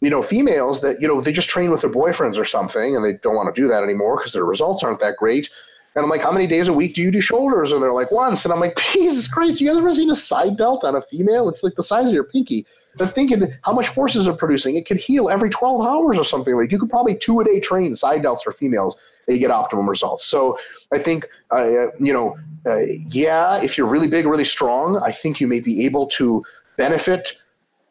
[0.00, 3.04] you know, females that, you know, they just train with their boyfriends or something and
[3.04, 5.50] they don't want to do that anymore because their results aren't that great.
[5.94, 7.72] And I'm like, how many days a week do you do shoulders?
[7.72, 8.44] And they're like, once.
[8.44, 11.48] And I'm like, Jesus Christ, you guys ever seen a side delt on a female?
[11.48, 12.66] It's like the size of your pinky.
[12.98, 14.76] But thinking how much force is it producing?
[14.76, 16.54] It could heal every 12 hours or something.
[16.54, 19.88] Like you could probably two a day train side delts for females They get optimum
[19.88, 20.24] results.
[20.26, 20.58] So
[20.92, 25.40] I think, uh, you know, uh, yeah, if you're really big, really strong, I think
[25.40, 26.44] you may be able to
[26.76, 27.36] benefit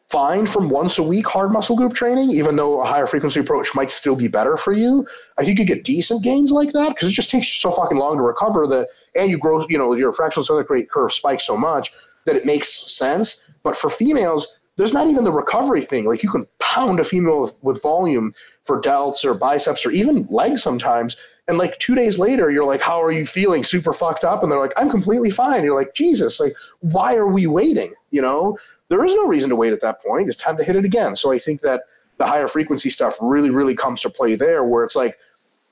[0.08, 3.74] fine from once a week hard muscle group training, even though a higher frequency approach
[3.74, 5.06] might still be better for you.
[5.36, 7.98] I think you get decent gains like that because it just takes you so fucking
[7.98, 11.46] long to recover that, and you grow, you know, your fractional cellular rate curve spikes
[11.46, 11.92] so much
[12.24, 13.48] that it makes sense.
[13.62, 16.04] But for females, there's not even the recovery thing.
[16.04, 20.26] Like you can pound a female with, with volume for delts or biceps or even
[20.28, 21.16] legs sometimes.
[21.48, 23.64] And like two days later, you're like, how are you feeling?
[23.64, 24.42] Super fucked up.
[24.42, 25.62] And they're like, I'm completely fine.
[25.62, 27.94] You're like, Jesus, like, why are we waiting?
[28.10, 28.58] You know,
[28.88, 30.28] there is no reason to wait at that point.
[30.28, 31.16] It's time to hit it again.
[31.16, 31.82] So I think that
[32.18, 35.18] the higher frequency stuff really, really comes to play there, where it's like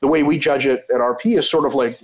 [0.01, 1.99] the way we judge it at RP is sort of like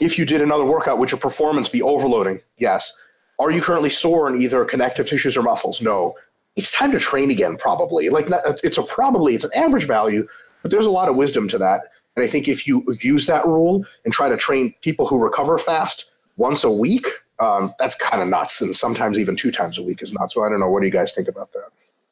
[0.00, 2.40] if you did another workout, would your performance be overloading?
[2.58, 2.96] Yes.
[3.38, 5.82] Are you currently sore in either connective tissues or muscles?
[5.82, 6.14] No.
[6.56, 8.08] It's time to train again, probably.
[8.08, 8.28] Like
[8.64, 10.26] it's a probably it's an average value,
[10.62, 11.82] but there's a lot of wisdom to that.
[12.16, 15.56] And I think if you use that rule and try to train people who recover
[15.56, 17.06] fast once a week,
[17.40, 18.60] um, that's kind of nuts.
[18.60, 20.34] And sometimes even two times a week is nuts.
[20.34, 20.68] So I don't know.
[20.68, 21.68] What do you guys think about that?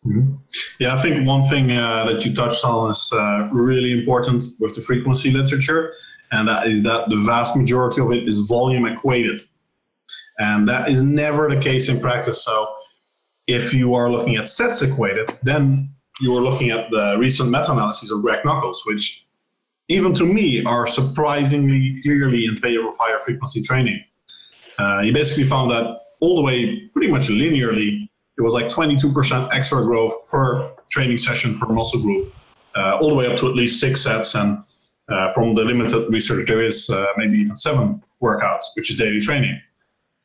[0.07, 0.35] Mm-hmm.
[0.79, 4.75] Yeah, I think one thing uh, that you touched on is uh, really important with
[4.75, 5.93] the frequency literature,
[6.31, 9.41] and that is that the vast majority of it is volume equated.
[10.39, 12.45] And that is never the case in practice.
[12.45, 12.73] So
[13.47, 18.11] if you are looking at sets equated, then you are looking at the recent meta-analyses
[18.11, 19.27] of Greg Nuckols, which
[19.89, 24.03] even to me are surprisingly clearly in favor of higher frequency training.
[24.79, 28.09] Uh, he basically found that all the way pretty much linearly,
[28.39, 32.35] it was like 22% extra growth per training session per muscle group,
[32.77, 34.35] uh, all the way up to at least six sets.
[34.35, 34.59] And
[35.09, 39.21] uh, from the limited research, there is uh, maybe even seven workouts, which is daily
[39.21, 39.61] training,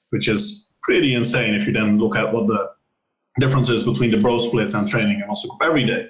[0.10, 2.72] which is pretty insane if you then look at what the
[3.40, 6.10] difference is between the bro split and training and muscle group every day.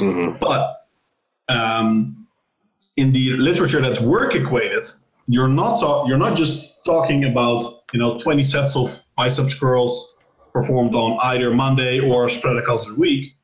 [0.00, 0.38] Mm-hmm.
[0.38, 0.86] But
[1.48, 2.26] um,
[2.96, 4.86] in the literature that's work equated,
[5.30, 7.62] you're not you're not just talking about
[7.92, 10.16] you know 20 sets of biceps curls
[10.52, 13.36] performed on either Monday or spread across the week.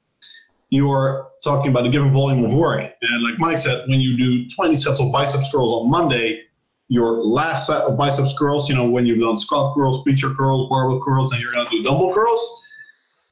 [0.70, 4.48] You're talking about a given volume of work, and like Mike said, when you do
[4.50, 6.42] 20 sets of biceps curls on Monday,
[6.88, 10.68] your last set of biceps curls, you know, when you've done squat curls, preacher curls,
[10.68, 12.64] barbell curls, and you're going to do dumbbell curls,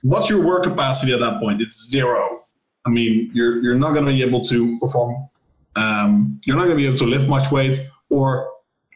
[0.02, 1.60] what's your work capacity at that point?
[1.60, 2.44] It's zero.
[2.86, 5.28] I mean, you're you're not going to be able to perform.
[5.74, 7.80] Um, you're not going to be able to lift much weight
[8.14, 8.48] or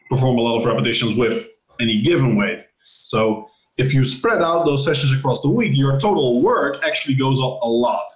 [0.09, 1.47] perform a lot of repetitions with
[1.79, 2.61] any given weight.
[3.01, 3.45] So
[3.77, 7.59] if you spread out those sessions across the week, your total work actually goes up
[7.61, 8.07] a lot.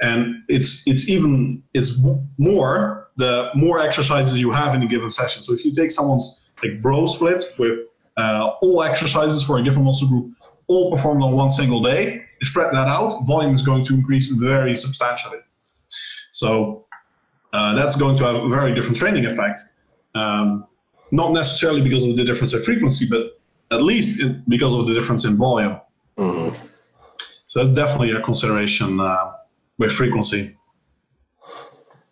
[0.00, 1.90] And it's it's even it's
[2.38, 5.42] more the more exercises you have in a given session.
[5.42, 7.78] So if you take someone's like bro split with
[8.18, 10.34] uh, all exercises for a given muscle group,
[10.68, 14.74] all performed on one single day, spread that out, volume is going to increase very
[14.74, 15.38] substantially.
[16.30, 16.86] So
[17.52, 19.60] uh, that's going to have a very different training effect.
[20.16, 20.66] Um,
[21.12, 25.24] not necessarily because of the difference in frequency, but at least because of the difference
[25.24, 25.80] in volume.
[26.18, 26.54] Mm-hmm.
[27.48, 29.32] So that's definitely a consideration uh,
[29.78, 30.55] with frequency.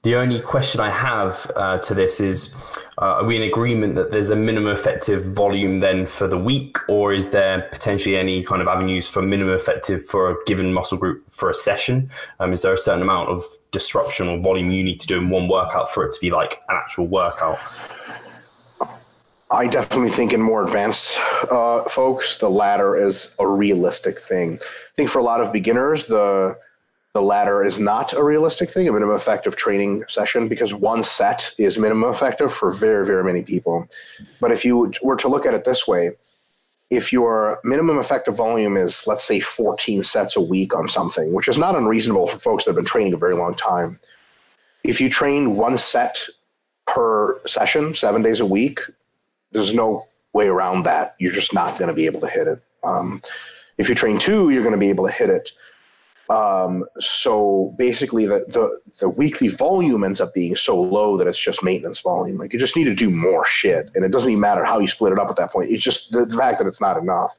[0.04, 2.54] The only question I have uh, to this is
[3.00, 6.76] uh, are we in agreement that there's a minimum effective volume then for the week,
[6.90, 10.98] or is there potentially any kind of avenues for minimum effective for a given muscle
[10.98, 12.10] group for a session?
[12.38, 15.30] Um, is there a certain amount of disruption or volume you need to do in
[15.30, 17.58] one workout for it to be like an actual workout?
[19.50, 21.18] I definitely think in more advanced
[21.50, 24.58] uh, folks, the latter is a realistic thing.
[24.60, 26.58] I think for a lot of beginners, the
[27.14, 31.52] the latter is not a realistic thing, a minimum effective training session, because one set
[31.58, 33.88] is minimum effective for very, very many people.
[34.40, 36.10] But if you were to look at it this way,
[36.90, 41.46] if your minimum effective volume is, let's say, 14 sets a week on something, which
[41.46, 44.00] is not unreasonable for folks that have been training a very long time,
[44.82, 46.20] if you train one set
[46.86, 48.80] per session, seven days a week,
[49.52, 51.14] there's no way around that.
[51.20, 52.60] You're just not going to be able to hit it.
[52.82, 53.22] Um,
[53.78, 55.52] if you train two, you're going to be able to hit it.
[56.30, 61.38] Um, so basically, the, the the weekly volume ends up being so low that it's
[61.38, 62.38] just maintenance volume.
[62.38, 64.88] Like you just need to do more shit, and it doesn't even matter how you
[64.88, 65.70] split it up at that point.
[65.70, 67.36] It's just the, the fact that it's not enough.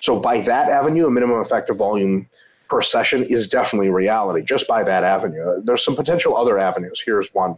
[0.00, 2.28] So by that avenue, a minimum effective volume
[2.68, 4.42] per session is definitely reality.
[4.42, 7.02] Just by that avenue, there's some potential other avenues.
[7.04, 7.56] Here's one.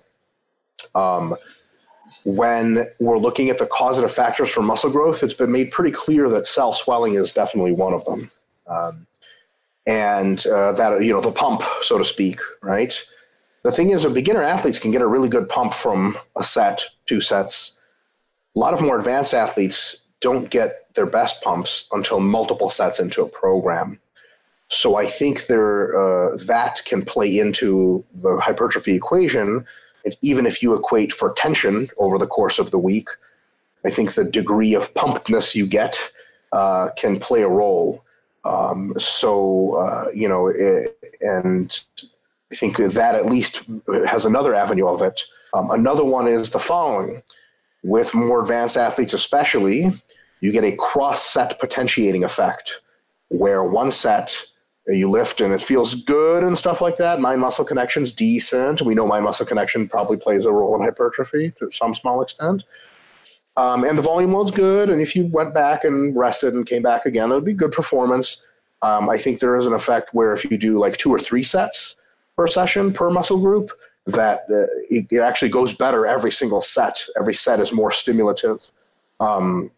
[0.94, 1.34] Um,
[2.24, 6.28] when we're looking at the causative factors for muscle growth, it's been made pretty clear
[6.30, 8.30] that cell swelling is definitely one of them.
[8.66, 9.06] Um,
[9.88, 13.02] and uh, that you know the pump, so to speak, right?
[13.64, 16.84] The thing is, a beginner athletes can get a really good pump from a set,
[17.06, 17.74] two sets.
[18.54, 23.22] A lot of more advanced athletes don't get their best pumps until multiple sets into
[23.22, 23.98] a program.
[24.68, 29.64] So I think there uh, that can play into the hypertrophy equation.
[30.04, 33.08] And even if you equate for tension over the course of the week,
[33.86, 35.98] I think the degree of pumpedness you get
[36.52, 38.04] uh, can play a role.
[38.48, 41.78] Um, so uh, you know, it, and
[42.50, 43.64] I think that at least
[44.06, 45.20] has another avenue of it.
[45.52, 47.22] Um, another one is the following:
[47.82, 49.92] with more advanced athletes, especially,
[50.40, 52.80] you get a cross set potentiating effect,
[53.28, 54.34] where one set
[54.88, 57.20] you lift and it feels good and stuff like that.
[57.20, 58.80] Mind muscle connection's decent.
[58.80, 62.64] We know mind muscle connection probably plays a role in hypertrophy to some small extent.
[63.58, 64.88] Um, and the volume load's good.
[64.88, 67.72] And if you went back and rested and came back again, it would be good
[67.72, 68.46] performance.
[68.82, 71.42] Um, I think there is an effect where if you do like two or three
[71.42, 71.96] sets
[72.36, 73.72] per session per muscle group,
[74.06, 77.04] that uh, it, it, actually goes better every single set.
[77.18, 78.64] Every set is more stimulative.
[79.18, 79.72] Um,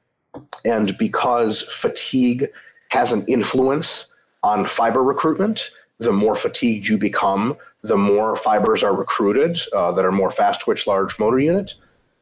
[0.66, 2.48] and because fatigue
[2.90, 4.12] has an influence
[4.42, 10.04] on fiber recruitment, the more fatigued you become, the more fibers are recruited uh, that
[10.04, 11.74] are more fast twitch, large motor unit.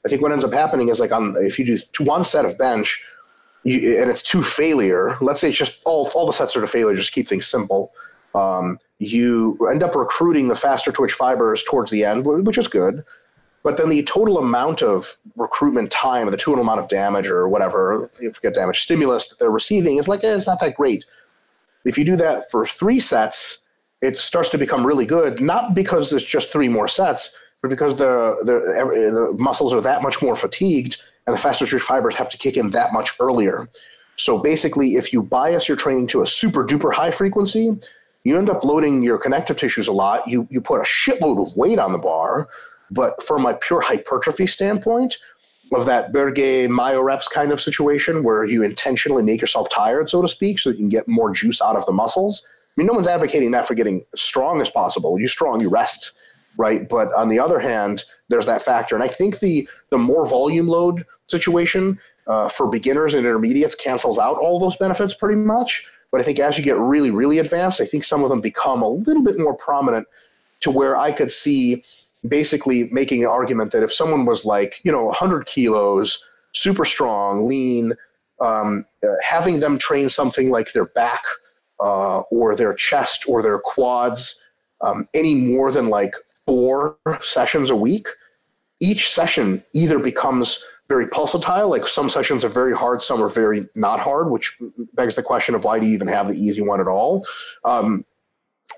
[0.05, 2.57] I think what ends up happening is like on if you do one set of
[2.57, 3.03] bench,
[3.65, 5.17] you, and it's two failure.
[5.21, 6.97] Let's say it's just all all the sets are to failure.
[6.97, 7.93] Just keep things simple.
[8.35, 13.03] Um, you end up recruiting the faster twitch fibers towards the end, which is good.
[13.63, 18.05] But then the total amount of recruitment time, the total amount of damage or whatever,
[18.05, 21.05] if you forget damage, stimulus that they're receiving is like, eh, it's not that great.
[21.85, 23.59] If you do that for three sets,
[24.01, 27.97] it starts to become really good, not because there's just three more sets, but because
[27.97, 32.31] the, the, the muscles are that much more fatigued and the faster twitch fibers have
[32.31, 33.69] to kick in that much earlier.
[34.17, 37.77] So basically, if you bias your training to a super duper high frequency,
[38.25, 40.27] you end up loading your connective tissues a lot.
[40.27, 42.49] You, you put a shitload of weight on the bar,
[42.91, 45.17] but from a pure hypertrophy standpoint,
[45.73, 50.29] of that Borge myoreps kind of situation where you intentionally make yourself tired, so to
[50.29, 52.43] speak, so you can get more juice out of the muscles.
[52.47, 55.19] I mean, no one's advocating that for getting strong as possible.
[55.19, 56.13] You strong, you rest,
[56.59, 56.87] right?
[56.87, 60.69] But on the other hand, there's that factor, and I think the the more volume
[60.69, 65.87] load situation uh, for beginners and intermediates cancels out all those benefits pretty much.
[66.11, 68.83] But I think as you get really, really advanced, I think some of them become
[68.83, 70.07] a little bit more prominent
[70.61, 71.85] to where I could see
[72.27, 77.47] basically making an argument that if someone was like, you know, 100 kilos, super strong,
[77.47, 77.93] lean,
[78.41, 81.23] um, uh, having them train something like their back
[81.81, 84.41] uh, or their chest or their quads
[84.81, 86.15] um, any more than like
[86.49, 88.09] four sessions a week,
[88.81, 93.67] each session either becomes very pulsatile, like some sessions are very hard, some are very
[93.77, 94.57] not hard, which
[94.95, 97.27] begs the question of why do you even have the easy one at all?
[97.67, 98.03] Um,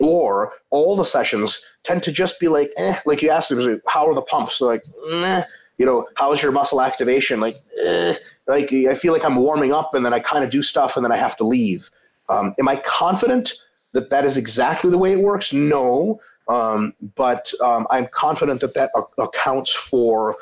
[0.01, 4.09] or all the sessions tend to just be like, eh, like you asked them, how
[4.09, 4.59] are the pumps?
[4.59, 5.45] They're like, eh,
[5.79, 7.39] you know, how's your muscle activation?
[7.39, 7.55] Like,
[7.85, 8.15] eh,
[8.49, 11.05] like I feel like I'm warming up and then I kind of do stuff and
[11.05, 11.89] then I have to leave.
[12.29, 13.53] Um, am I confident
[13.93, 15.53] that that is exactly the way it works?
[15.53, 20.37] No, um, but um, I'm confident that that accounts for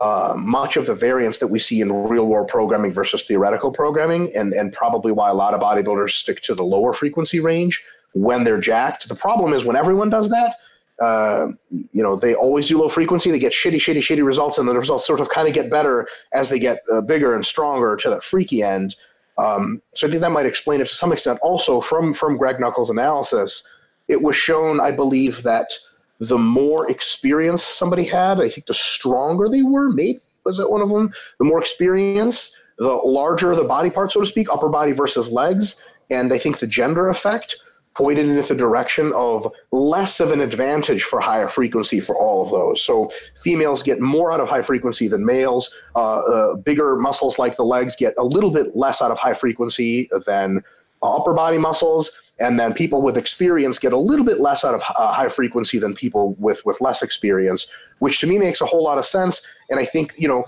[0.00, 4.34] uh, much of the variance that we see in real world programming versus theoretical programming,
[4.34, 8.44] and, and probably why a lot of bodybuilders stick to the lower frequency range when
[8.44, 9.08] they're jacked.
[9.08, 10.56] The problem is when everyone does that,
[11.02, 13.30] uh, you know, they always do low frequency.
[13.30, 16.08] They get shitty, shitty, shitty results, and the results sort of kind of get better
[16.32, 18.96] as they get uh, bigger and stronger to that freaky end.
[19.36, 21.38] Um, so I think that might explain it to some extent.
[21.42, 23.62] Also, from from Greg Nuckols' analysis,
[24.08, 25.72] it was shown, I believe, that
[26.18, 29.90] the more experience somebody had, I think the stronger they were.
[29.90, 31.12] Maybe was it one of them?
[31.38, 35.76] The more experience, the larger the body part, so to speak, upper body versus legs,
[36.10, 37.56] and I think the gender effect
[37.94, 42.50] pointed in the direction of less of an advantage for higher frequency for all of
[42.50, 42.82] those.
[42.82, 43.08] So
[43.42, 45.74] females get more out of high frequency than males.
[45.94, 49.32] Uh, uh, bigger muscles like the legs get a little bit less out of high
[49.32, 50.62] frequency than
[51.02, 52.10] upper body muscles.
[52.38, 55.78] And then people with experience get a little bit less out of uh, high frequency
[55.78, 57.66] than people with, with less experience,
[58.00, 59.46] which to me makes a whole lot of sense.
[59.70, 60.44] And I think, you know,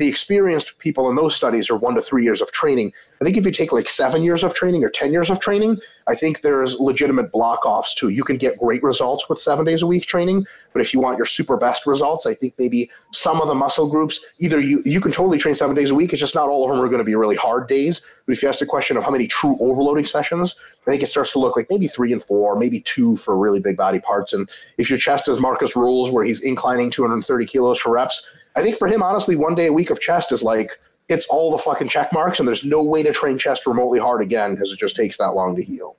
[0.00, 2.90] the experienced people in those studies are one to three years of training.
[3.20, 5.78] I think if you take like seven years of training or 10 years of training,
[6.06, 8.08] I think there's legitimate block offs too.
[8.08, 11.18] You can get great results with seven days a week training, but if you want
[11.18, 15.02] your super best results, I think maybe some of the muscle groups, either you, you
[15.02, 16.96] can totally train seven days a week, it's just not all of them are going
[16.96, 18.00] to be really hard days.
[18.24, 21.08] But if you ask the question of how many true overloading sessions, I think it
[21.08, 24.32] starts to look like maybe three and four, maybe two for really big body parts.
[24.32, 28.26] And if your chest is Markus Ruhl's, where he's inclining 230 kilos for reps,
[28.56, 30.70] I think for him, honestly, one day a week of chest is like
[31.08, 34.22] it's all the fucking check marks, and there's no way to train chest remotely hard
[34.22, 35.96] again because it just takes that long to heal.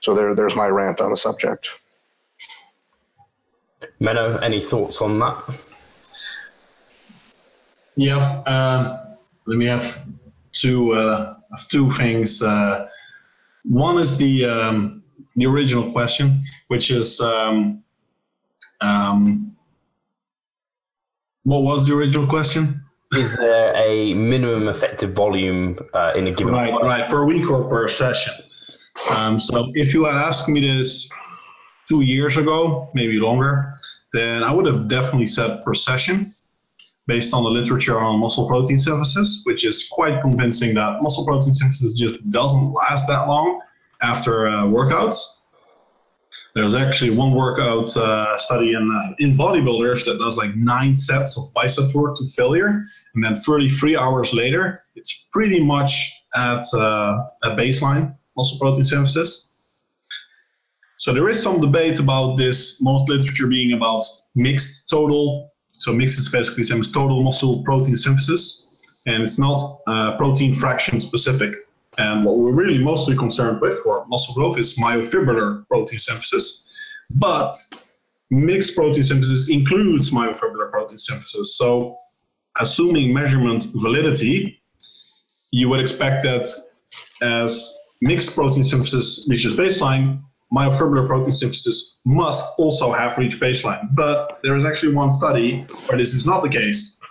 [0.00, 1.70] So there, there's my rant on the subject.
[4.00, 5.36] Menno, any thoughts on that?
[7.96, 10.04] Yeah, um, let me have
[10.52, 12.42] two uh, have two things.
[12.42, 12.88] Uh,
[13.64, 15.02] one is the um,
[15.36, 17.82] the original question, which is um,
[18.80, 19.51] um,
[21.44, 22.68] what was the original question?
[23.12, 27.68] Is there a minimum effective volume uh, in a given right, right, per week or
[27.68, 28.32] per session?
[29.10, 31.10] Um, so if you had asked me this
[31.88, 33.74] two years ago, maybe longer,
[34.12, 36.34] then I would have definitely said per session
[37.06, 41.52] based on the literature on muscle protein synthesis, which is quite convincing that muscle protein
[41.52, 43.60] synthesis just doesn't last that long
[44.02, 45.41] after uh, workouts.
[46.54, 51.38] There's actually one workout uh, study in, uh, in bodybuilders that does like nine sets
[51.38, 52.82] of bicep work to failure,
[53.14, 57.18] and then 33 hours later, it's pretty much at uh,
[57.56, 59.50] baseline muscle protein synthesis.
[60.98, 66.18] So there is some debate about this, most literature being about mixed total so mixed
[66.18, 71.54] is basically same as total muscle protein synthesis, and it's not uh, protein fraction specific.
[71.98, 76.68] And what we're really mostly concerned with for muscle growth is myofibrillar protein synthesis.
[77.10, 77.54] But
[78.30, 81.58] mixed protein synthesis includes myofibrillar protein synthesis.
[81.58, 81.98] So
[82.58, 84.62] assuming measurement validity,
[85.50, 86.48] you would expect that
[87.20, 90.22] as mixed protein synthesis reaches baseline,
[90.52, 93.94] myofibrillar protein synthesis must also have reached baseline.
[93.94, 97.01] But there is actually one study where this is not the case.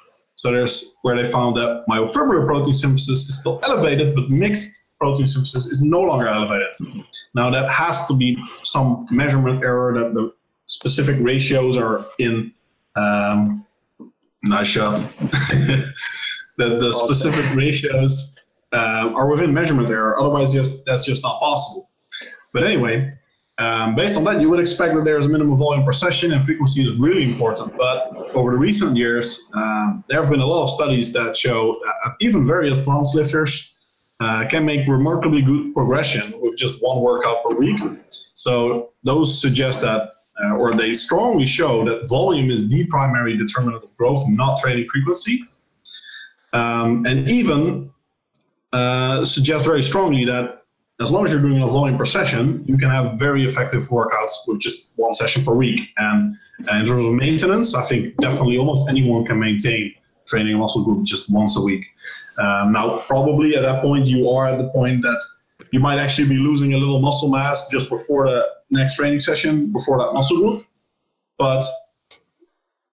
[0.42, 5.28] So there's where they found that myofibrillar protein synthesis is still elevated, but mixed protein
[5.28, 6.74] synthesis is no longer elevated.
[7.36, 10.34] Now that has to be some measurement error that the
[10.66, 12.52] specific ratios are in.
[12.96, 13.68] Um,
[14.44, 14.98] nice shot.
[16.58, 18.40] that the specific ratios
[18.74, 20.20] uh, are within measurement error.
[20.20, 21.92] Otherwise, just that's just not possible.
[22.52, 23.14] But anyway,
[23.62, 26.44] um, based on that, you would expect that there's a minimum volume per session and
[26.44, 27.78] frequency is really important.
[27.78, 31.80] But over the recent years, um, there have been a lot of studies that show
[31.86, 33.76] that even very advanced lifters
[34.20, 37.80] uh, can make remarkably good progression with just one workout per week.
[38.10, 43.84] So those suggest that, uh, or they strongly show that volume is the primary determinant
[43.84, 45.44] of growth, not training frequency.
[46.54, 47.92] Um, and even
[48.74, 50.61] uh, suggest very strongly that
[51.02, 54.34] as long as you're doing a volume per session, you can have very effective workouts
[54.48, 55.82] with just one session per week.
[55.98, 59.94] And, and in terms of maintenance, I think definitely almost anyone can maintain
[60.28, 61.86] training a muscle group just once a week.
[62.40, 65.22] Um, now, probably at that point, you are at the point that
[65.72, 69.72] you might actually be losing a little muscle mass just before the next training session,
[69.72, 70.66] before that muscle group.
[71.38, 71.64] But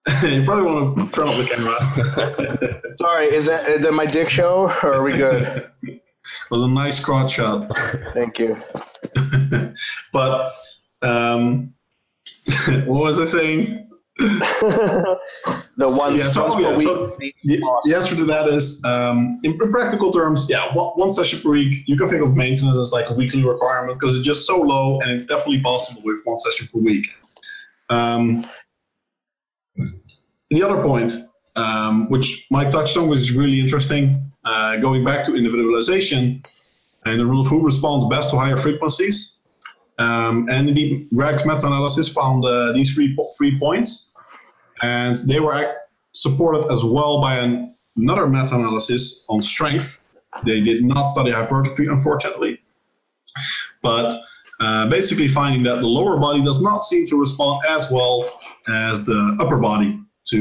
[0.23, 2.97] you probably want to turn off the camera.
[2.99, 5.71] Sorry, is that, is that my dick show or are we good?
[6.51, 7.69] was a nice crotch shot.
[8.13, 8.57] Thank you.
[10.13, 10.51] but
[11.03, 11.75] um,
[12.87, 13.85] what was I saying?
[14.19, 15.17] the
[15.77, 17.33] one yeah, so, oh, yeah, so the,
[17.85, 21.51] the, answer to that is um, in, in, practical terms, yeah, one, one, session per
[21.51, 21.85] week.
[21.87, 25.01] You can think of maintenance as like a weekly requirement because it's just so low,
[25.01, 27.07] and it's definitely possible with one session per week.
[27.91, 28.43] Um,
[30.51, 31.13] the other point,
[31.55, 34.28] um, which Mike touched on, was really interesting.
[34.49, 36.21] Uh, going back to individualization,
[37.05, 39.45] and the rule of who responds best to higher frequencies.
[39.99, 43.91] Um, and indeed, Greg's meta-analysis found uh, these three, three points,
[44.81, 45.75] and they were
[46.13, 49.89] supported as well by an, another meta-analysis on strength.
[50.45, 52.53] They did not study hypertrophy, unfortunately,
[53.83, 54.15] but
[54.61, 59.05] uh, basically finding that the lower body does not seem to respond as well as
[59.05, 60.39] the upper body to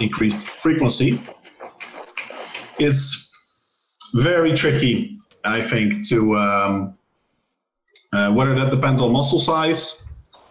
[0.00, 1.20] increased frequency.
[2.80, 3.23] It's
[4.14, 6.98] very tricky, I think, to um,
[8.12, 10.00] uh, whether that depends on muscle size.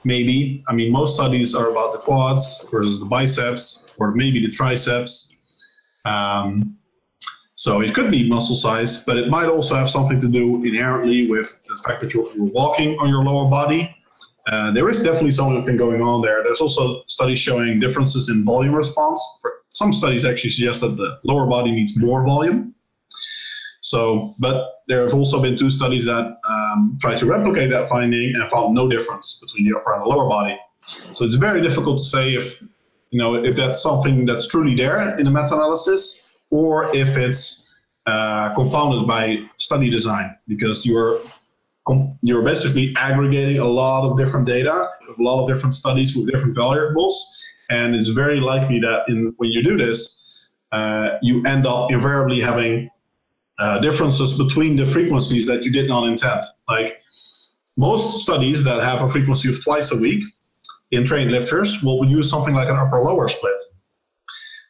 [0.05, 0.63] Maybe.
[0.67, 5.37] I mean, most studies are about the quads versus the biceps, or maybe the triceps.
[6.03, 6.77] Um,
[7.55, 11.29] so it could be muscle size, but it might also have something to do inherently
[11.29, 13.95] with the fact that you're, you're walking on your lower body.
[14.51, 16.43] Uh, there is definitely something going on there.
[16.43, 19.21] There's also studies showing differences in volume response.
[19.69, 22.75] Some studies actually suggest that the lower body needs more volume.
[23.83, 28.33] So, but there have also been two studies that um, tried to replicate that finding
[28.33, 30.57] and found no difference between the upper and the lower body.
[30.79, 32.61] So it's very difficult to say if
[33.11, 37.75] you know if that's something that's truly there in the meta-analysis or if it's
[38.05, 41.19] uh, confounded by study design because you're
[42.21, 46.31] you're basically aggregating a lot of different data with a lot of different studies with
[46.31, 47.35] different variables,
[47.69, 52.39] and it's very likely that in when you do this, uh, you end up invariably
[52.39, 52.89] having
[53.59, 56.43] uh, differences between the frequencies that you did not intend.
[56.67, 57.01] Like
[57.77, 60.23] most studies that have a frequency of twice a week
[60.91, 63.59] in trained lifters will use something like an upper lower split.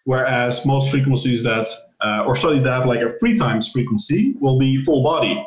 [0.05, 1.69] Whereas most frequencies that,
[2.03, 5.41] uh, or studies that have like a three times frequency will be full body.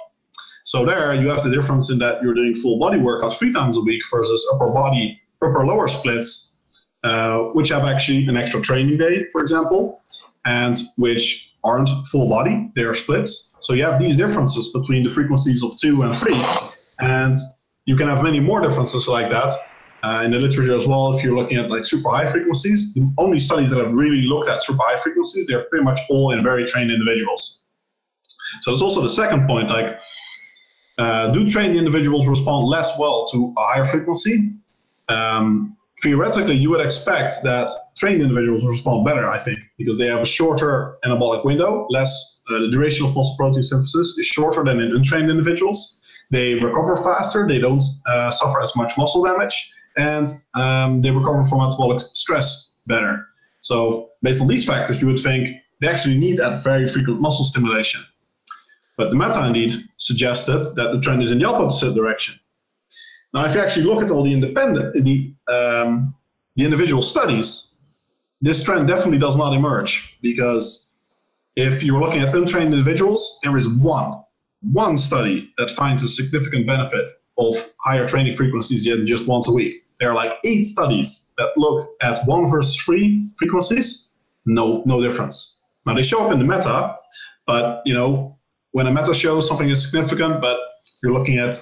[0.65, 3.77] So there you have the difference in that you're doing full body workouts three times
[3.77, 6.61] a week versus upper body, upper lower splits,
[7.05, 10.01] uh, which have actually an extra training day, for example,
[10.45, 13.57] and which aren't full body, they are splits.
[13.61, 16.41] So you have these differences between the frequencies of two and three.
[17.01, 17.37] And
[17.85, 19.53] you can have many more differences like that
[20.03, 21.15] uh, in the literature as well.
[21.15, 24.49] If you're looking at like super high frequencies, the only studies that have really looked
[24.49, 27.63] at super high frequencies, they're pretty much all in very trained individuals.
[28.63, 29.99] So it's also the second point, like
[30.99, 34.53] uh, do trained individuals respond less well to a higher frequency?
[35.09, 40.21] Um, theoretically, you would expect that trained individuals respond better, I think, because they have
[40.21, 44.81] a shorter anabolic window, less uh, the duration of muscle protein synthesis is shorter than
[44.81, 46.01] in untrained individuals.
[46.31, 51.43] They recover faster, they don't uh, suffer as much muscle damage, and um, they recover
[51.45, 53.27] from metabolic stress better.
[53.63, 57.45] So, based on these factors, you would think they actually need that very frequent muscle
[57.45, 58.03] stimulation.
[58.97, 62.39] But the meta indeed suggested that the trend is in the opposite direction.
[63.37, 66.15] Now, if you actually look at all the independent, the, um,
[66.55, 67.83] the individual studies,
[68.41, 70.95] this trend definitely does not emerge because
[71.55, 74.23] if you're looking at untrained individuals, there is one,
[74.63, 79.53] one study that finds a significant benefit of higher training frequencies than just once a
[79.53, 79.85] week.
[80.01, 84.13] There are like eight studies that look at one versus three frequencies,
[84.47, 85.61] no, no difference.
[85.85, 86.97] Now they show up in the meta,
[87.47, 88.39] but you know
[88.73, 90.59] when a meta shows something is significant, but
[91.03, 91.55] you're looking at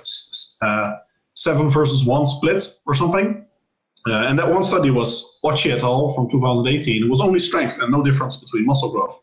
[0.62, 0.98] uh,
[1.34, 3.46] seven versus one split or something.
[4.06, 6.10] Uh, and that one study was Ochi et al.
[6.10, 7.02] from 2018.
[7.02, 9.22] It was only strength and no difference between muscle growth.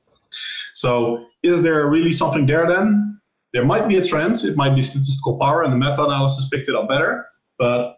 [0.74, 3.20] So is there really something there then?
[3.54, 4.38] There might be a trend.
[4.44, 7.28] It might be statistical power, and the meta-analysis picked it up better.
[7.60, 7.98] But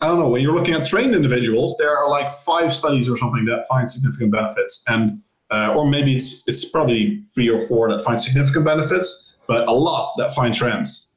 [0.00, 0.28] I don't know.
[0.28, 3.90] When you're looking at trained individuals, there are like five studies or something that find
[3.90, 8.64] significant benefits, and uh, or maybe it's it's probably three or four that find significant
[8.64, 11.14] benefits, but a lot that find trends.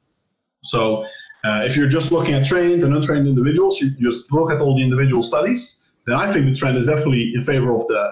[0.62, 1.04] So
[1.48, 4.76] uh, if you're just looking at trained and untrained individuals, you just look at all
[4.76, 5.92] the individual studies.
[6.06, 8.02] Then I think the trend is definitely in favor of the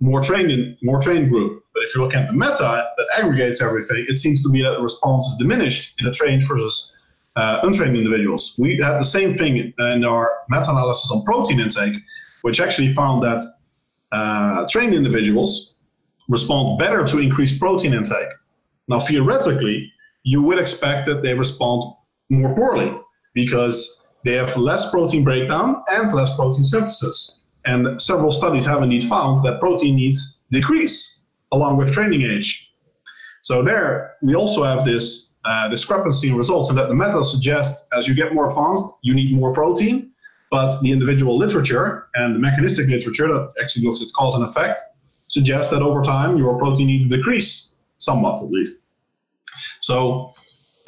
[0.00, 1.64] more trained in, more trained group.
[1.72, 4.74] But if you're looking at the meta that aggregates everything, it seems to be that
[4.76, 6.92] the response is diminished in the trained versus
[7.36, 8.54] uh, untrained individuals.
[8.58, 11.96] We had the same thing in our meta-analysis on protein intake,
[12.42, 13.42] which actually found that
[14.12, 15.76] uh, trained individuals
[16.28, 18.28] respond better to increased protein intake.
[18.86, 19.92] Now, theoretically,
[20.22, 21.94] you would expect that they respond
[22.40, 22.98] more poorly
[23.34, 27.44] because they have less protein breakdown and less protein synthesis.
[27.66, 32.72] And several studies have indeed found that protein needs decrease along with training age.
[33.42, 37.88] So there, we also have this uh, discrepancy in results, and that the meta suggests
[37.96, 40.10] as you get more advanced, you need more protein,
[40.50, 44.80] but the individual literature and the mechanistic literature that actually looks at cause and effect
[45.28, 48.88] suggests that over time your protein needs decrease somewhat at least.
[49.80, 50.34] So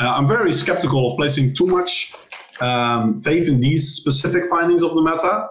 [0.00, 2.14] uh, I'm very skeptical of placing too much
[2.60, 5.48] um, faith in these specific findings of the meta.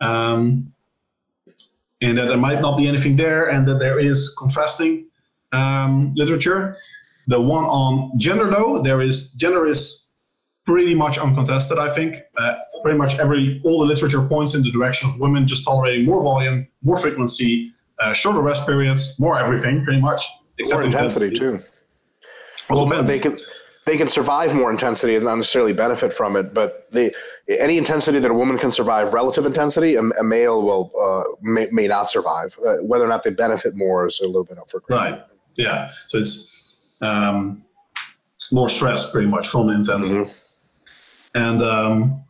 [0.00, 0.72] Um,
[2.00, 5.06] and that there might not be anything there, and that there is contrasting
[5.52, 6.76] um, literature.
[7.28, 10.10] The one on gender, though, there is gender is
[10.66, 11.78] pretty much uncontested.
[11.78, 15.46] I think uh, pretty much every all the literature points in the direction of women
[15.46, 17.70] just tolerating more volume, more frequency,
[18.00, 20.26] uh, shorter rest periods, more everything, pretty much.
[20.58, 21.58] Except more intensity, intensity.
[21.58, 21.64] too.
[22.68, 23.36] Well, well they can
[23.86, 27.14] they can survive more intensity and not necessarily benefit from it, but the
[27.48, 31.66] any intensity that a woman can survive, relative intensity, a, a male will uh, may,
[31.70, 32.58] may not survive.
[32.66, 35.12] Uh, whether or not they benefit more is a little bit up for grabs.
[35.12, 35.22] Right.
[35.56, 35.88] Yeah.
[36.08, 37.62] So it's um,
[38.52, 40.20] more stress, pretty much, from the intensity.
[40.20, 40.32] Mm-hmm.
[41.34, 42.24] And um,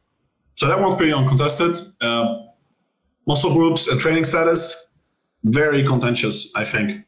[0.57, 1.77] so that one's pretty uncontested.
[2.01, 2.47] Uh,
[3.27, 4.99] muscle groups and training status,
[5.45, 7.05] very contentious, I think.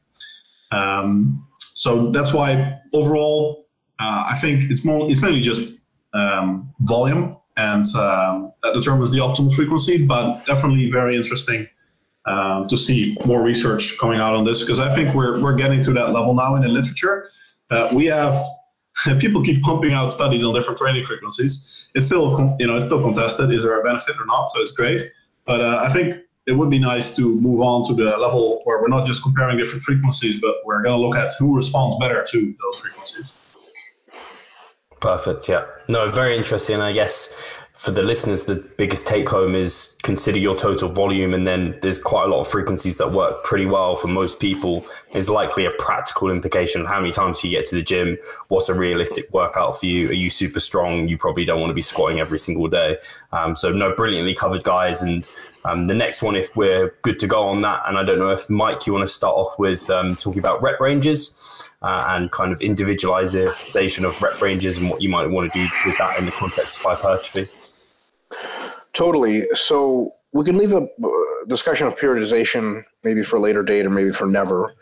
[0.73, 3.66] Um, so that's why overall,
[3.99, 5.81] uh, I think it's more it's mainly just
[6.15, 11.67] um, volume and um, that determines the optimal frequency, but definitely very interesting
[12.27, 15.81] um, to see more research coming out on this because I think we're we're getting
[15.83, 17.29] to that level now in the literature.
[17.71, 18.35] Uh, we have
[19.19, 21.89] people keep pumping out studies on different training frequencies.
[21.95, 23.51] It's still, you know, it's still contested.
[23.53, 24.47] Is there a benefit or not?
[24.47, 25.01] So it's great.
[25.45, 26.17] But uh, I think
[26.47, 29.59] it would be nice to move on to the level where we're not just comparing
[29.59, 33.41] different frequencies, but we're going to look at who responds better to those frequencies.
[35.01, 35.49] Perfect.
[35.49, 35.67] Yeah.
[35.89, 36.81] No, very interesting.
[36.81, 37.35] I guess
[37.77, 41.99] for the listeners, the biggest take home is consider your total volume, and then there's
[41.99, 44.85] quite a lot of frequencies that work pretty well for most people.
[45.13, 48.17] Is likely a practical implication of how many times you get to the gym.
[48.49, 50.09] What's a realistic workout for you?
[50.09, 51.09] Are you super strong?
[51.09, 52.97] You probably don't want to be squatting every single day.
[53.33, 55.03] Um, so, no, brilliantly covered, guys.
[55.03, 55.29] And
[55.67, 58.31] um, the next one, if we're good to go on that, and I don't know
[58.31, 61.56] if Mike, you want to start off with um, talking about rep ranges.
[61.83, 65.69] Uh, and kind of individualization of rep ranges and what you might want to do
[65.85, 67.49] with that in the context of hypertrophy?
[68.93, 69.47] Totally.
[69.55, 74.11] So we can leave the uh, discussion of periodization maybe for later date or maybe
[74.11, 74.73] for never,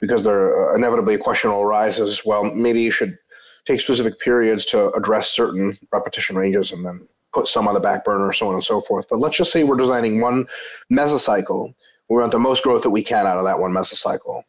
[0.00, 2.44] because there uh, inevitably a question will arise as well.
[2.44, 3.16] Maybe you should
[3.64, 8.04] take specific periods to address certain repetition ranges and then put some on the back
[8.04, 9.06] burner, so on and so forth.
[9.08, 10.46] But let's just say we're designing one
[10.92, 11.72] mesocycle.
[12.08, 14.42] We want the most growth that we can out of that one mesocycle.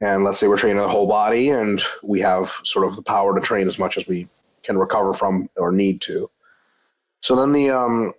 [0.00, 3.34] And let's say we're training the whole body and we have sort of the power
[3.34, 4.26] to train as much as we
[4.62, 6.30] can recover from or need to.
[7.20, 8.14] So then the um,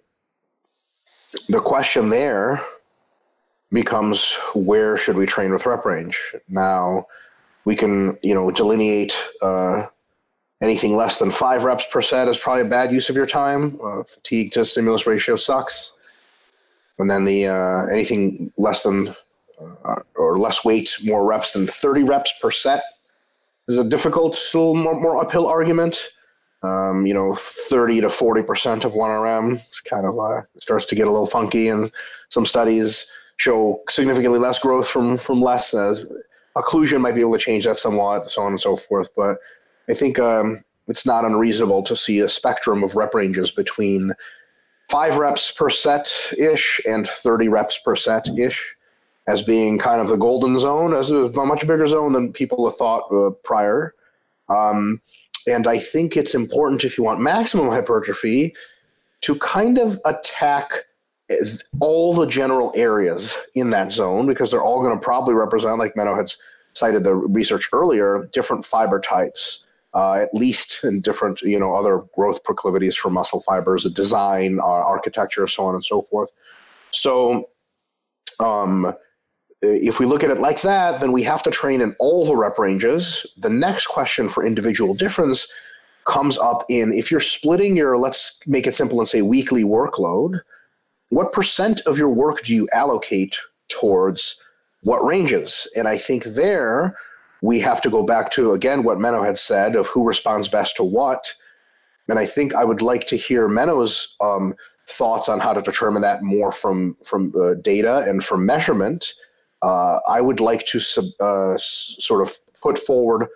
[1.49, 2.61] the question there
[3.71, 6.35] becomes where should we train with rep range?
[6.49, 7.05] Now
[7.65, 9.87] we can you know delineate uh,
[10.61, 13.79] anything less than five reps per set is probably a bad use of your time.
[13.83, 15.93] Uh, fatigue to stimulus ratio sucks.
[16.99, 19.15] And then the uh, anything less than
[20.15, 22.83] or less weight, more reps than 30 reps per set
[23.67, 26.09] is a difficult, little more, more uphill argument.
[26.63, 31.11] Um, you know, 30 to 40% of 1RM kind of uh, starts to get a
[31.11, 31.91] little funky, and
[32.29, 35.73] some studies show significantly less growth from, from less.
[36.55, 39.09] Occlusion might be able to change that somewhat, so on and so forth.
[39.15, 39.37] But
[39.89, 44.13] I think um, it's not unreasonable to see a spectrum of rep ranges between
[44.89, 48.75] five reps per set ish and 30 reps per set ish
[49.31, 52.77] as being kind of the golden zone, as a, much bigger zone than people have
[52.77, 53.93] thought uh, prior.
[54.49, 55.01] Um,
[55.47, 58.53] and I think it's important if you want maximum hypertrophy
[59.21, 60.71] to kind of attack
[61.79, 65.93] all the general areas in that zone because they're all going to probably represent, like
[65.95, 66.29] Menno had
[66.73, 69.65] cited the research earlier, different fiber types.
[69.93, 74.63] Uh, at least in different, you know, other growth proclivities for muscle fibers, design, uh,
[74.63, 76.29] architecture, so on and so forth.
[76.91, 77.49] So,
[78.39, 78.93] um,
[79.61, 82.35] if we look at it like that, then we have to train in all the
[82.35, 83.25] rep ranges.
[83.37, 85.51] The next question for individual difference
[86.05, 90.41] comes up in if you're splitting your, let's make it simple and say weekly workload,
[91.09, 93.37] what percent of your work do you allocate
[93.67, 94.41] towards
[94.83, 95.67] what ranges?
[95.75, 96.97] And I think there
[97.43, 100.75] we have to go back to, again, what Menno had said of who responds best
[100.77, 101.33] to what.
[102.07, 104.55] And I think I would like to hear Menno's um,
[104.87, 109.13] thoughts on how to determine that more from, from uh, data and from measurement
[109.61, 113.27] uh, I would like to sub, uh, sort of put forward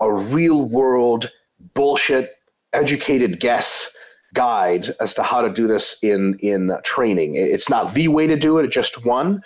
[0.00, 1.30] a real world
[1.74, 2.36] bullshit
[2.72, 3.94] educated guess
[4.32, 7.36] guide as to how to do this in in training.
[7.36, 9.42] It's not the way to do it; it's just one.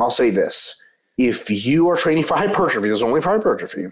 [0.00, 0.80] I'll say this:
[1.18, 3.86] if you are training for hypertrophy, there's only for hypertrophy.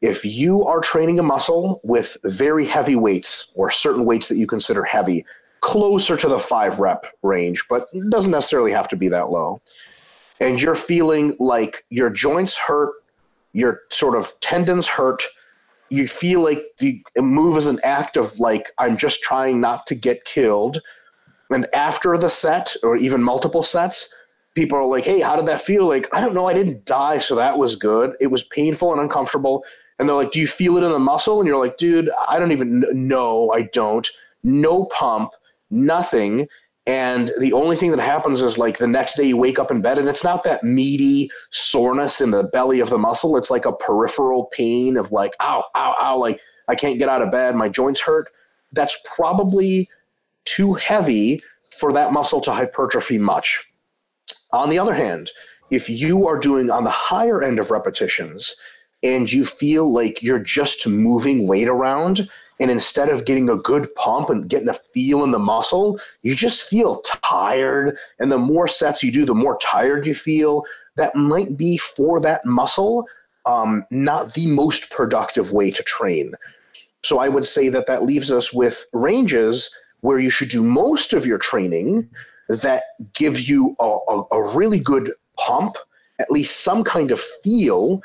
[0.00, 4.46] If you are training a muscle with very heavy weights or certain weights that you
[4.46, 5.24] consider heavy,
[5.62, 9.62] closer to the five rep range, but doesn't necessarily have to be that low
[10.44, 12.92] and you're feeling like your joints hurt,
[13.54, 15.22] your sort of tendons hurt,
[15.88, 19.94] you feel like the move is an act of like, I'm just trying not to
[19.94, 20.80] get killed.
[21.50, 24.12] And after the set, or even multiple sets,
[24.54, 25.86] people are like, hey, how did that feel?
[25.86, 28.14] Like, I don't know, I didn't die, so that was good.
[28.20, 29.64] It was painful and uncomfortable.
[29.98, 31.38] And they're like, do you feel it in the muscle?
[31.38, 33.50] And you're like, dude, I don't even know.
[33.52, 34.08] I don't.
[34.42, 35.32] No pump,
[35.70, 36.48] nothing
[36.86, 39.80] and the only thing that happens is like the next day you wake up in
[39.80, 43.36] bed and it's not that meaty soreness in the belly of the muscle.
[43.38, 47.22] It's like a peripheral pain of like ow ow ow like i can't get out
[47.22, 47.56] of bed.
[47.56, 48.28] My joints hurt.
[48.72, 49.88] That's probably
[50.44, 53.64] too heavy for that muscle to hypertrophy much.
[54.52, 55.30] On the other hand
[55.70, 58.54] if you are doing on the higher end of repetitions
[59.02, 62.28] and you feel like you're just moving weight around
[62.60, 66.34] and instead of getting a good pump and getting a feel in the muscle, you
[66.34, 67.98] just feel tired.
[68.18, 70.64] And the more sets you do, the more tired you feel.
[70.96, 73.06] That might be for that muscle
[73.46, 76.34] um, not the most productive way to train.
[77.02, 81.12] So I would say that that leaves us with ranges where you should do most
[81.12, 82.08] of your training
[82.48, 82.84] that
[83.14, 85.76] give you a, a, a really good pump,
[86.18, 88.02] at least some kind of feel,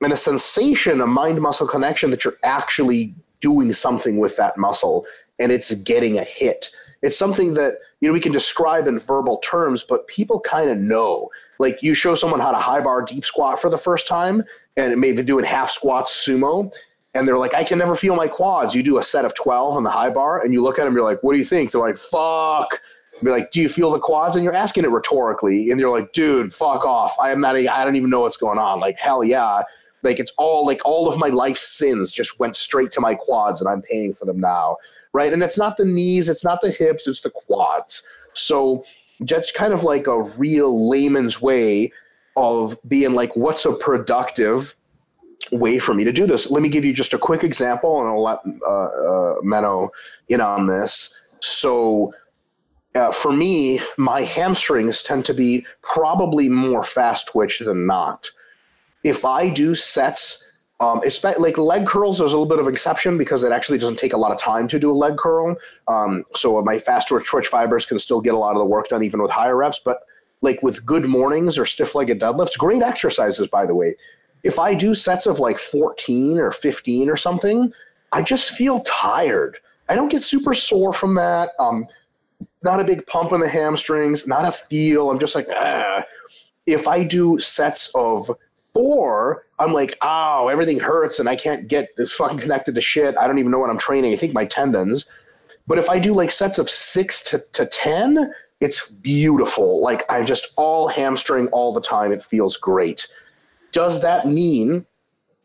[0.00, 5.06] and a sensation, a mind muscle connection that you're actually doing something with that muscle
[5.38, 6.70] and it's getting a hit.
[7.02, 10.78] It's something that you know we can describe in verbal terms, but people kind of
[10.78, 11.30] know.
[11.58, 14.42] Like you show someone how to high bar deep squat for the first time,
[14.76, 16.72] and maybe doing half squats sumo,
[17.14, 18.74] and they're like, I can never feel my quads.
[18.74, 20.94] You do a set of twelve on the high bar, and you look at them,
[20.94, 21.70] you're like, What do you think?
[21.70, 22.80] They're like, Fuck.
[23.22, 24.36] Be like, do you feel the quads?
[24.36, 27.16] And you're asking it rhetorically, and you're like, dude, fuck off.
[27.20, 27.56] I am not.
[27.56, 28.78] I don't even know what's going on.
[28.78, 29.62] Like, hell yeah.
[30.02, 33.60] Like it's all like all of my life sins just went straight to my quads
[33.60, 34.76] and I'm paying for them now.
[35.12, 35.32] Right.
[35.32, 38.02] And it's not the knees, it's not the hips, it's the quads.
[38.34, 38.84] So
[39.20, 41.92] that's kind of like a real layman's way
[42.36, 44.74] of being like, what's a productive
[45.52, 46.50] way for me to do this.
[46.50, 49.90] Let me give you just a quick example, and I'll let uh, uh, Menno
[50.28, 51.18] in on this.
[51.40, 52.12] So,
[52.94, 58.30] uh, for me, my hamstrings tend to be probably more fast twitch than not.
[59.04, 60.44] If I do sets,
[60.80, 63.98] um, expect, like leg curls, there's a little bit of exception because it actually doesn't
[63.98, 65.56] take a lot of time to do a leg curl.
[65.86, 69.02] Um, so my faster twitch fibers can still get a lot of the work done
[69.02, 69.80] even with higher reps.
[69.84, 69.98] But
[70.40, 73.94] like with good mornings or stiff legged deadlifts, great exercises, by the way.
[74.44, 77.72] If I do sets of like 14 or 15 or something,
[78.12, 79.58] I just feel tired.
[79.88, 81.50] I don't get super sore from that.
[81.58, 81.86] Um,
[82.62, 85.10] not a big pump in the hamstrings, not a feel.
[85.10, 86.04] I'm just like, ah.
[86.66, 88.30] If I do sets of
[88.78, 93.16] four, I'm like, oh, everything hurts and I can't get fucking connected to shit.
[93.16, 94.12] I don't even know what I'm training.
[94.12, 95.06] I think my tendons.
[95.66, 99.82] But if I do like sets of six to, to 10, it's beautiful.
[99.82, 102.12] Like I'm just all hamstring all the time.
[102.12, 103.08] It feels great.
[103.72, 104.86] Does that mean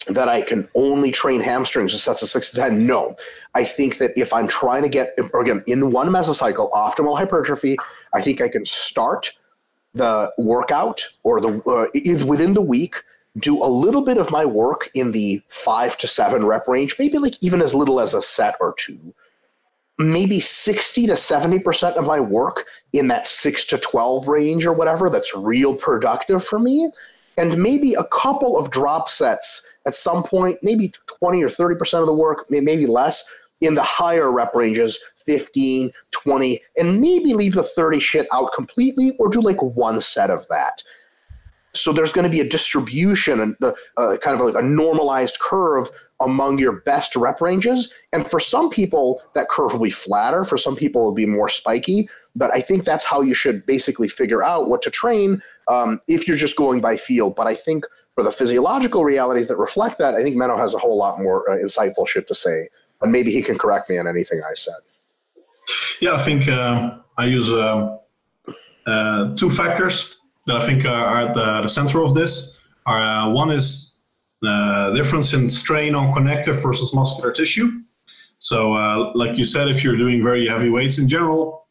[0.10, 2.86] that I can only train hamstrings in sets of six to 10?
[2.86, 3.16] No.
[3.56, 7.78] I think that if I'm trying to get, again, in one mesocycle, optimal hypertrophy,
[8.14, 9.32] I think I can start
[9.96, 12.96] the workout or the uh, within the week,
[13.40, 17.18] do a little bit of my work in the five to seven rep range, maybe
[17.18, 19.14] like even as little as a set or two.
[20.00, 25.10] Maybe 60 to 70% of my work in that 6 to 12 range or whatever
[25.10, 26.90] that's real productive for me.
[27.38, 32.06] And maybe a couple of drop sets at some point maybe 20 or 30% of
[32.06, 33.24] the work maybe less
[33.62, 39.16] in the higher rep ranges 15 20 and maybe leave the 30 shit out completely
[39.20, 40.84] or do like one set of that
[41.74, 45.40] so there's going to be a distribution and uh, uh, kind of like a normalized
[45.40, 45.90] curve
[46.22, 47.92] among your best rep ranges.
[48.14, 50.44] And for some people, that curve will be flatter.
[50.44, 52.08] For some people, it'll be more spiky.
[52.36, 56.28] But I think that's how you should basically figure out what to train um, if
[56.28, 57.32] you're just going by feel.
[57.32, 60.80] But I think for the physiological realities that reflect that, I think Menno has a
[60.80, 62.70] whole lot more uh, insightful shit to say.
[63.02, 64.76] And maybe he can correct me on anything I said.
[66.00, 67.98] Yeah, I think uh, I use uh,
[68.86, 72.60] uh, two factors that I think are at the, the center of this.
[72.86, 74.00] Are, uh, one is
[74.42, 77.82] the difference in strain on connective versus muscular tissue.
[78.40, 81.66] So, uh, like you said, if you're doing very heavy weights in general,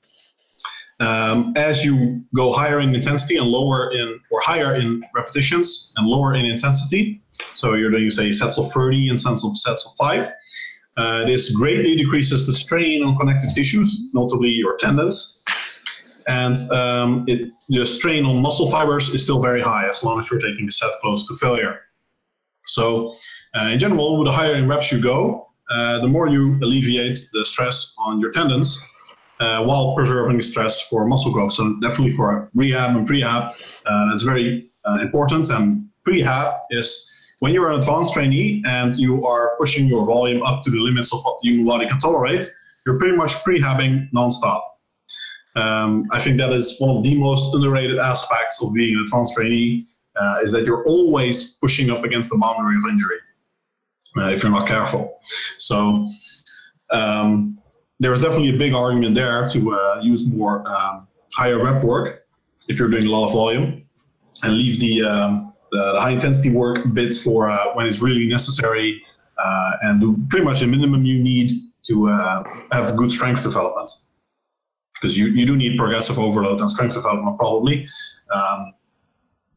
[1.01, 6.07] um, as you go higher in intensity and lower in, or higher in repetitions and
[6.07, 7.20] lower in intensity,
[7.55, 10.31] so you're doing, say, sets of 30 and sets of sets of five,
[10.97, 15.43] uh, this greatly decreases the strain on connective tissues, notably your tendons.
[16.27, 20.31] And um, it, the strain on muscle fibers is still very high as long as
[20.31, 21.81] you're taking the set close to failure.
[22.66, 23.14] So,
[23.57, 27.18] uh, in general, with the higher in reps you go, uh, the more you alleviate
[27.33, 28.81] the stress on your tendons
[29.41, 31.53] uh, while preserving stress for muscle growth.
[31.53, 33.55] So, definitely for rehab and prehab,
[33.87, 35.51] uh, that's very uh, important.
[35.51, 37.09] And prehab is
[37.41, 41.12] when you're an advanced trainee and you are pushing your volume up to the limits
[41.12, 42.49] of what your body can tolerate,
[42.87, 44.62] you're pretty much prehabbing nonstop.
[45.55, 49.34] Um, I think that is one of the most underrated aspects of being an advanced
[49.34, 49.86] trainee
[50.16, 53.18] uh, is that you're always pushing up against the boundary of injury
[54.16, 55.18] uh, if you're not careful.
[55.59, 56.07] So
[56.90, 57.59] um,
[57.98, 62.26] there's definitely a big argument there to uh, use more um, higher rep work
[62.68, 63.82] if you're doing a lot of volume
[64.42, 68.26] and leave the, um, the, the, high intensity work bit for uh, when it's really
[68.26, 69.03] necessary
[69.38, 73.90] uh, and do pretty much the minimum you need to uh, have good strength development
[75.03, 77.86] because you, you do need progressive overload and strength development probably.
[78.32, 78.72] Um,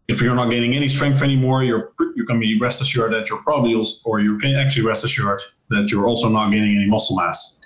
[0.07, 3.41] if you're not gaining any strength anymore, you're you can be rest assured that you're
[3.43, 5.39] probably also, or you can actually rest assured
[5.69, 7.61] that you're also not gaining any muscle mass.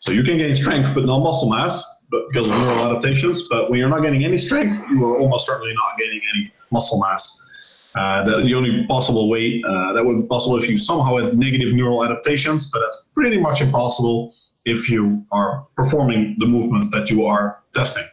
[0.00, 3.48] So you can gain strength but no muscle mass, but because of neural adaptations.
[3.48, 7.00] But when you're not getting any strength, you are almost certainly not gaining any muscle
[7.00, 7.46] mass.
[7.94, 11.36] Uh, the, the, only possible way uh, that would be possible if you somehow had
[11.36, 14.32] negative neural adaptations, but that's pretty much impossible
[14.64, 18.04] if you are performing the movements that you are testing.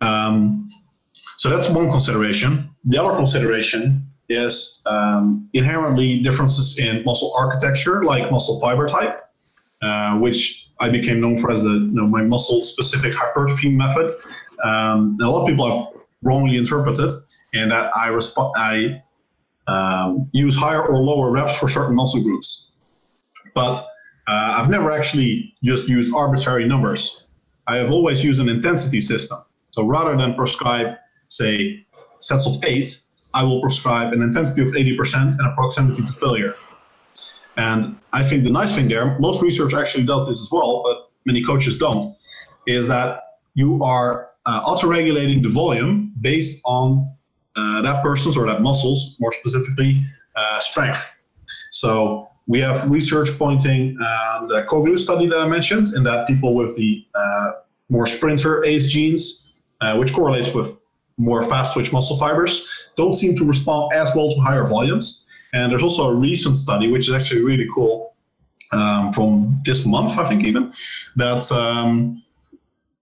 [0.00, 0.68] Um,
[1.38, 2.70] so that's one consideration.
[2.84, 9.28] The other consideration is um, inherently differences in muscle architecture, like muscle fiber type,
[9.82, 14.16] uh, which I became known for as the you know, my muscle specific hypertrophy method.
[14.64, 17.12] Um, a lot of people have wrongly interpreted,
[17.54, 19.02] and that I resp- I
[19.66, 22.72] um, use higher or lower reps for certain muscle groups.
[23.54, 23.80] But
[24.28, 27.24] uh, I've never actually just used arbitrary numbers.
[27.66, 29.38] I have always used an intensity system.
[29.56, 30.96] So rather than prescribe
[31.28, 31.84] say,
[32.20, 33.00] sets of eight,
[33.34, 36.54] I will prescribe an intensity of 80% and a proximity to failure.
[37.56, 41.10] And I think the nice thing there, most research actually does this as well, but
[41.24, 42.04] many coaches don't,
[42.66, 43.22] is that
[43.54, 47.10] you are uh, auto-regulating the volume based on
[47.56, 50.02] uh, that person's or that muscle's, more specifically,
[50.36, 51.22] uh, strength.
[51.70, 56.54] So we have research pointing uh, the Koglou study that I mentioned, in that people
[56.54, 57.52] with the uh,
[57.88, 60.80] more sprinter ACE genes, uh, which correlates with
[61.18, 65.28] more fast twitch muscle fibers, don't seem to respond as well to higher volumes.
[65.52, 68.14] And there's also a recent study, which is actually really cool,
[68.72, 70.72] um, from this month, I think even,
[71.16, 72.22] that um,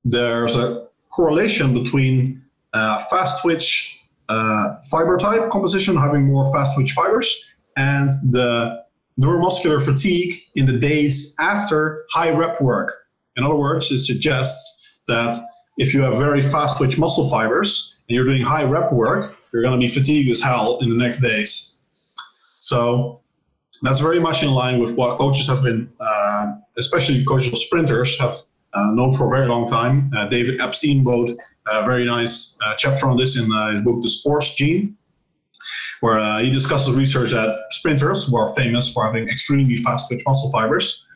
[0.05, 6.93] there's a correlation between uh, fast twitch uh, fiber type composition, having more fast twitch
[6.93, 8.85] fibers, and the
[9.21, 12.93] neuromuscular fatigue in the days after high rep work.
[13.37, 15.35] In other words, it suggests that
[15.77, 19.63] if you have very fast twitch muscle fibers and you're doing high rep work, you're
[19.63, 21.83] going to be fatigued as hell in the next days.
[22.61, 23.21] So
[23.83, 28.19] that's very much in line with what coaches have been, uh, especially coaches of sprinters,
[28.21, 28.37] have
[28.75, 30.11] uh, known for a very long time.
[30.17, 31.31] Uh, David Epstein wrote
[31.69, 34.97] a very nice uh, chapter on this in uh, his book, The Sports Gene,
[36.01, 40.23] where uh, he discusses research that sprinters, who are famous for having extremely fast twitch
[40.27, 41.07] muscle fibers,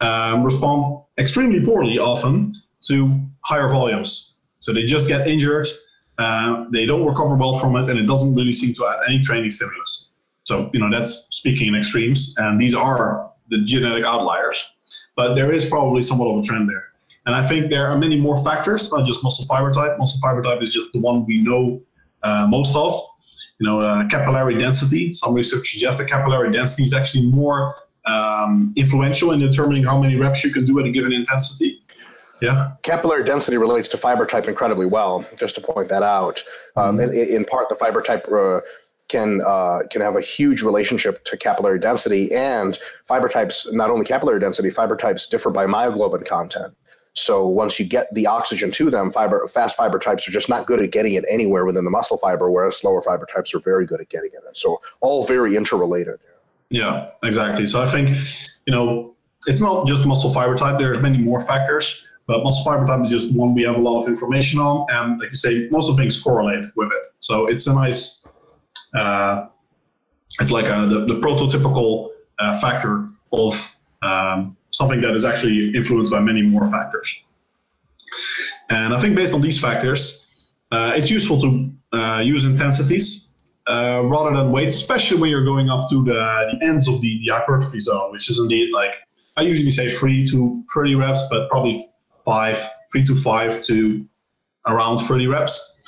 [0.00, 4.38] um, respond extremely poorly often to higher volumes.
[4.58, 5.66] So they just get injured,
[6.18, 9.20] uh, they don't recover well from it, and it doesn't really seem to add any
[9.20, 10.12] training stimulus.
[10.44, 14.74] So, you know, that's speaking in extremes, and these are the genetic outliers.
[15.16, 16.84] But there is probably somewhat of a trend there.
[17.26, 19.98] And I think there are many more factors, not just muscle fiber type.
[19.98, 21.80] Muscle fiber type is just the one we know
[22.22, 22.94] uh, most of.
[23.60, 25.12] You know, uh, capillary density.
[25.12, 30.16] Some research suggests that capillary density is actually more um, influential in determining how many
[30.16, 31.82] reps you can do at a given intensity.
[32.40, 32.72] Yeah.
[32.82, 36.42] Capillary density relates to fiber type incredibly well, just to point that out.
[36.74, 37.12] Um, mm-hmm.
[37.12, 38.60] in, in, part, the fiber type uh,
[39.08, 43.70] can uh, can have a huge relationship to capillary density and fiber types.
[43.72, 46.74] Not only capillary density, fiber types differ by myoglobin content.
[47.14, 50.66] So once you get the oxygen to them, fiber fast fiber types are just not
[50.66, 53.84] good at getting it anywhere within the muscle fiber, whereas slower fiber types are very
[53.84, 54.56] good at getting it.
[54.56, 56.18] So all very interrelated.
[56.70, 57.66] Yeah, exactly.
[57.66, 58.16] So I think
[58.66, 59.14] you know
[59.46, 60.78] it's not just muscle fiber type.
[60.78, 64.02] There's many more factors, but muscle fiber type is just one we have a lot
[64.02, 67.06] of information on, and like you say, most of things correlate with it.
[67.18, 68.26] So it's a nice.
[68.94, 69.46] Uh,
[70.40, 76.12] it's like a, the, the prototypical uh, factor of um, something that is actually influenced
[76.12, 77.24] by many more factors.
[78.70, 84.02] And I think based on these factors, uh, it's useful to uh, use intensities uh,
[84.04, 87.32] rather than weights, especially when you're going up to the, the ends of the, the
[87.32, 88.94] hypertrophy zone, which is indeed like,
[89.36, 91.82] I usually say three to 30 reps, but probably
[92.24, 92.58] five,
[92.92, 94.04] three to five to
[94.66, 95.84] around 30 reps.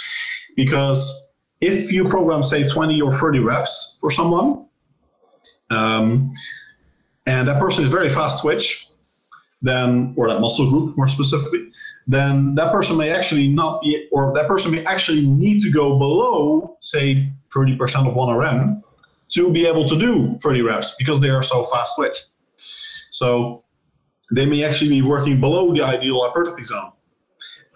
[0.56, 4.66] Because if you program, say, 20 or 30 reps for someone,
[5.70, 6.30] um,
[7.26, 8.88] and that person is very fast twitch,
[9.60, 11.70] then or that muscle group more specifically,
[12.06, 15.98] then that person may actually not be, or that person may actually need to go
[15.98, 18.82] below, say, 30% of 1RM
[19.28, 22.16] to be able to do 30 reps because they are so fast twitch.
[22.56, 23.64] So
[24.32, 26.92] they may actually be working below the ideal hypertrophy zone.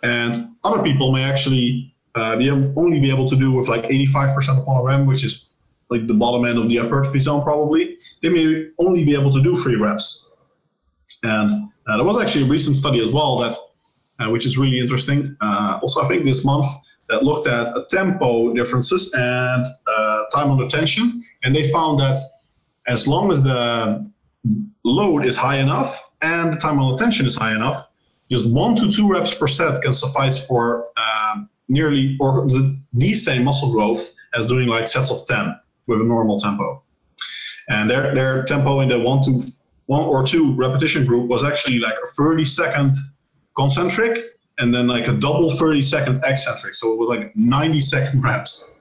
[0.03, 3.85] And other people may actually uh, be able, only be able to do with like
[3.85, 5.46] 85% of 1RM, which is
[5.91, 9.43] like the bottom end of the hypertrophy zone probably, they may only be able to
[9.43, 10.31] do three reps.
[11.23, 13.57] And uh, there was actually a recent study as well that,
[14.19, 15.37] uh, which is really interesting.
[15.41, 16.67] Uh, also, I think this month
[17.09, 22.19] that looked at tempo differences and uh, time under tension, and they found that
[22.89, 24.11] as long as the
[24.85, 27.89] load is high enough and the time under tension is high enough,
[28.31, 33.15] just one to two reps per set can suffice for um, nearly or the, the
[33.15, 35.57] same muscle growth as doing like sets of 10
[35.87, 36.83] with a normal tempo.
[37.69, 39.43] And their, their tempo in the one to
[39.87, 42.93] one or two repetition group was actually like a 30 second
[43.57, 46.75] concentric and then like a double 30 second eccentric.
[46.75, 48.77] So it was like 90 second reps,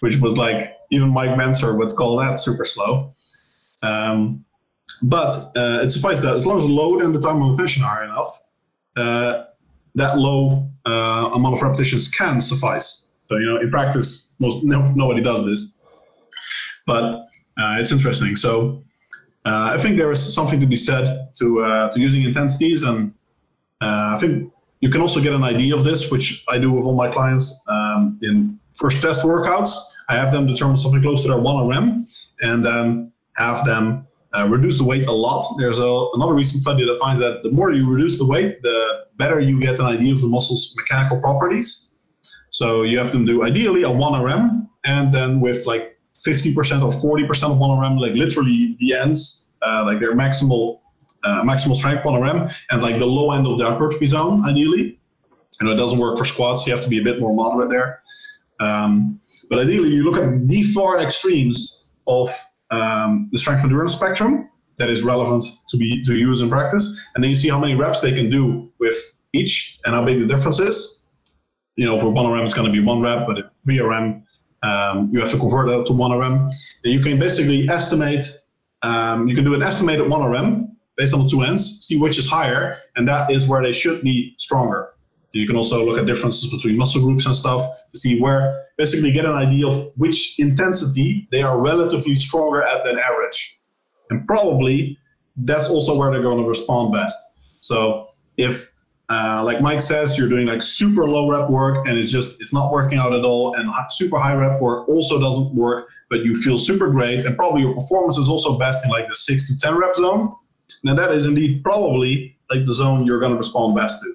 [0.00, 3.14] which was like even Mike Mentzer would call that super slow.
[3.82, 4.44] Um,
[5.02, 7.82] but uh, it suffices that as long as the load and the time of tension
[7.82, 8.48] are enough,
[8.96, 9.44] uh,
[9.94, 13.14] that low uh, amount of repetitions can suffice.
[13.28, 15.79] So you know, in practice, most no, nobody does this
[16.92, 17.04] but
[17.60, 18.34] uh, it's interesting.
[18.36, 18.50] So
[19.46, 21.04] uh, I think there is something to be said
[21.40, 22.98] to uh, to using intensities, and
[23.80, 26.96] I think you can also get an idea of this, which I do with all
[27.04, 29.70] my clients um, in first test workouts.
[30.08, 31.86] I have them determine something close to their 1RM
[32.40, 35.42] and then have them uh, reduce the weight a lot.
[35.58, 39.06] There's a, another recent study that finds that the more you reduce the weight, the
[39.16, 41.68] better you get an idea of the muscle's mechanical properties.
[42.50, 47.28] So you have them do ideally a 1RM and then with like 50% or 40%
[47.50, 50.80] of 1RM, like literally the ends, uh, like their maximal
[51.24, 54.98] uh, maximal strength 1RM, and like the low end of the hypertrophy zone, ideally.
[55.60, 57.68] You know, it doesn't work for squats, you have to be a bit more moderate
[57.68, 58.00] there.
[58.60, 62.30] Um, but ideally, you look at the far extremes of
[62.70, 64.48] um, the strength endurance spectrum
[64.78, 67.74] that is relevant to be to use in practice, and then you see how many
[67.74, 68.96] reps they can do with
[69.32, 71.06] each and how big the difference is.
[71.76, 74.22] You know, for one RM it's going to be one rep, but if VRM
[74.62, 76.48] um, you have to convert that to one RM.
[76.84, 78.24] You can basically estimate.
[78.82, 82.18] Um, you can do an estimated one RM based on the two ends, see which
[82.18, 84.90] is higher, and that is where they should be stronger.
[85.32, 89.12] You can also look at differences between muscle groups and stuff to see where, basically,
[89.12, 93.60] get an idea of which intensity they are relatively stronger at than average.
[94.10, 94.98] And probably
[95.36, 97.16] that's also where they're going to respond best.
[97.60, 98.72] So if,
[99.10, 102.52] uh, like Mike says, you're doing like super low rep work and it's just it's
[102.52, 106.32] not working out at all, and super high rep work also doesn't work, but you
[106.34, 109.58] feel super great, and probably your performance is also best in like the six to
[109.58, 110.32] ten rep zone.
[110.84, 114.14] Now that is indeed probably like the zone you're going to respond best to.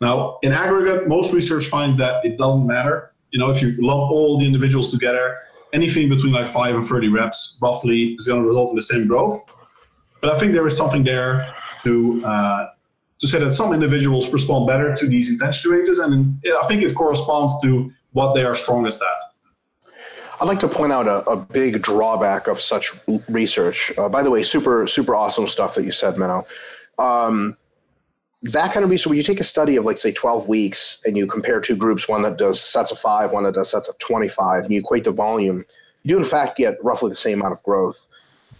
[0.00, 3.12] Now, in aggregate, most research finds that it doesn't matter.
[3.30, 5.38] You know, if you lump all the individuals together,
[5.72, 9.06] anything between like five and 30 reps roughly is going to result in the same
[9.06, 9.40] growth.
[10.20, 12.66] But I think there is something there to uh,
[13.22, 16.94] to say that some individuals respond better to these intensity ranges, and I think it
[16.94, 19.92] corresponds to what they are strongest at.
[20.40, 22.92] I'd like to point out a, a big drawback of such
[23.28, 23.92] research.
[23.96, 26.44] Uh, by the way, super super awesome stuff that you said, Menno.
[26.98, 27.56] Um,
[28.42, 31.16] that kind of research, when you take a study of like say 12 weeks and
[31.16, 33.96] you compare two groups, one that does sets of five, one that does sets of
[33.98, 35.64] 25, and you equate the volume,
[36.02, 38.08] you do in fact get roughly the same amount of growth.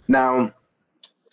[0.07, 0.53] Now,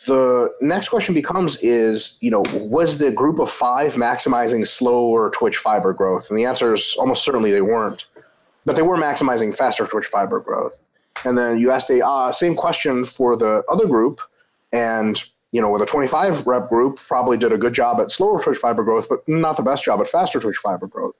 [0.07, 5.57] the next question becomes is, you know, was the group of five maximizing slower twitch
[5.57, 6.31] fiber growth?
[6.31, 8.07] And the answer is almost certainly they weren't,
[8.65, 10.81] but they were maximizing faster twitch fiber growth.
[11.25, 14.21] And then you asked the uh, same question for the other group,
[14.73, 15.23] and
[15.53, 18.59] you know, with a 25 rep group, probably did a good job at slower twitch
[18.59, 21.15] fiber growth, but not the best job at faster twitch fiber growth.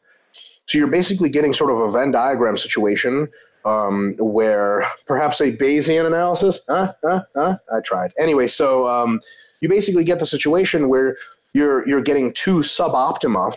[0.67, 3.29] So you're basically getting sort of a Venn diagram situation
[3.65, 6.61] um, where perhaps a Bayesian analysis.
[6.69, 8.13] Huh, I tried.
[8.19, 9.21] Anyway, so um,
[9.61, 11.17] you basically get the situation where
[11.53, 13.57] you're you're getting two suboptima,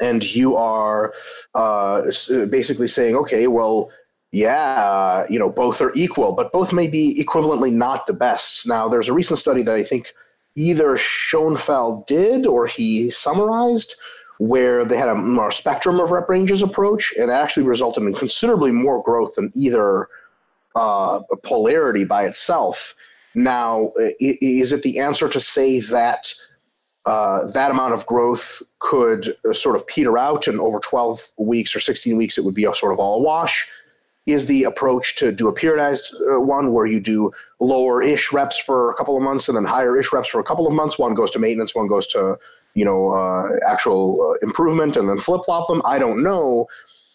[0.00, 1.12] and you are
[1.54, 2.02] uh,
[2.48, 3.90] basically saying, okay, well,
[4.32, 8.66] yeah, you know, both are equal, but both may be equivalently not the best.
[8.66, 10.12] Now, there's a recent study that I think
[10.54, 13.96] either Schoenfeld did or he summarized
[14.40, 18.72] where they had a more spectrum of rep ranges approach and actually resulted in considerably
[18.72, 20.08] more growth than either
[20.74, 22.94] uh, polarity by itself.
[23.34, 26.32] Now, is it the answer to say that
[27.04, 31.80] uh, that amount of growth could sort of peter out and over 12 weeks or
[31.80, 33.68] 16 weeks it would be a sort of all wash?
[34.26, 38.58] is the approach to do a periodized uh, one where you do lower ish reps
[38.58, 40.98] for a couple of months and then higher ish reps for a couple of months.
[40.98, 42.38] One goes to maintenance, one goes to
[42.74, 45.82] you know uh, actual uh, improvement, and then flip flop them.
[45.84, 46.66] I don't know,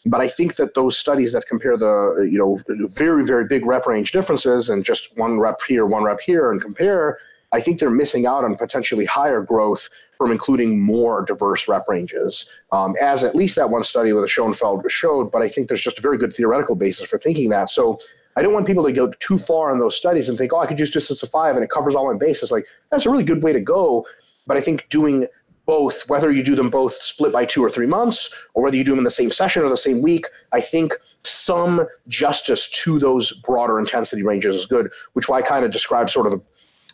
[0.06, 3.88] but I think that those studies that compare the you know very very big rep
[3.88, 7.18] range differences and just one rep here, one rep here, and compare
[7.56, 12.50] I think they're missing out on potentially higher growth from including more diverse rep ranges,
[12.74, 15.32] um, as at least that one study with Schoenfeld showed.
[15.32, 17.70] But I think there's just a very good theoretical basis for thinking that.
[17.70, 17.98] So
[18.36, 20.66] I don't want people to go too far in those studies and think, oh, I
[20.66, 22.52] could just do sets of five and it covers all my bases.
[22.52, 24.06] Like that's a really good way to go.
[24.46, 25.26] But I think doing
[25.66, 28.84] both, whether you do them both split by two or three months, or whether you
[28.84, 30.94] do them in the same session or the same week, I think
[31.24, 36.10] some justice to those broader intensity ranges is good, which why I kind of describe
[36.10, 36.42] sort of the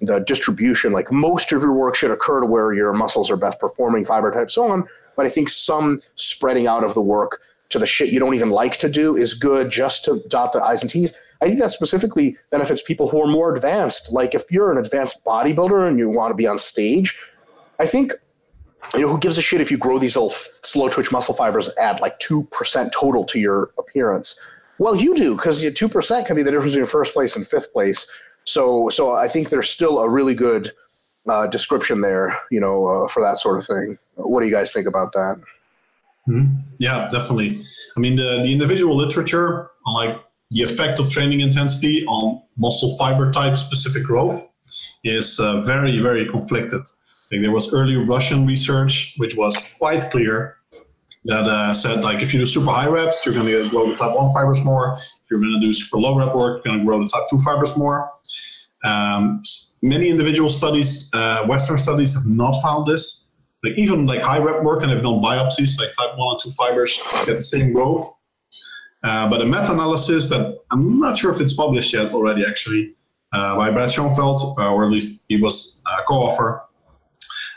[0.01, 0.91] the distribution.
[0.93, 4.31] Like most of your work should occur to where your muscles are best performing, fiber
[4.31, 4.87] type, so on.
[5.15, 8.49] But I think some spreading out of the work to the shit you don't even
[8.49, 11.13] like to do is good just to dot the I's and T's.
[11.41, 14.11] I think that specifically benefits people who are more advanced.
[14.11, 17.17] Like if you're an advanced bodybuilder and you want to be on stage,
[17.79, 18.13] I think
[18.93, 21.67] you know who gives a shit if you grow these little slow twitch muscle fibers
[21.67, 24.39] and add like 2% total to your appearance
[24.79, 28.09] well you do because 2% can be the difference in first place and fifth place
[28.43, 30.71] so so I think there's still a really good
[31.27, 33.97] uh, description there, you know, uh, for that sort of thing.
[34.15, 35.39] What do you guys think about that?
[36.27, 36.55] Mm-hmm.
[36.79, 37.57] Yeah, definitely.
[37.97, 40.21] I mean, the the individual literature on like
[40.51, 44.43] the effect of training intensity on muscle fiber type specific growth
[45.03, 46.81] is uh, very very conflicted.
[47.31, 50.57] Think there was early Russian research which was quite clear
[51.23, 53.95] that uh, said like if you do super high reps, you're going to grow the
[53.95, 54.97] type one fibers more.
[54.97, 57.23] If you're going to do super low rep work, you're going to grow the type
[57.29, 58.11] two fibers more.
[58.83, 59.41] Um,
[59.81, 63.29] many individual studies, uh, Western studies, have not found this.
[63.63, 66.51] Like even like high rep work, and have done biopsies, like type one and two
[66.51, 68.05] fibers get the same growth.
[69.03, 72.93] Uh, but a meta-analysis that I'm not sure if it's published yet already, actually,
[73.31, 76.63] uh, by Brad Schoenfeld, uh, or at least he was a co-author,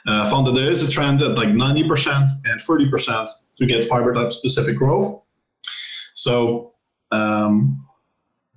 [0.07, 4.13] uh, found that there is a trend at like 90% and 30% to get fiber
[4.13, 5.25] type specific growth.
[6.15, 6.73] So
[7.11, 7.87] um,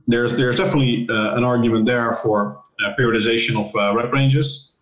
[0.08, 4.78] there's there's definitely uh, an argument there for uh, periodization of uh, rep ranges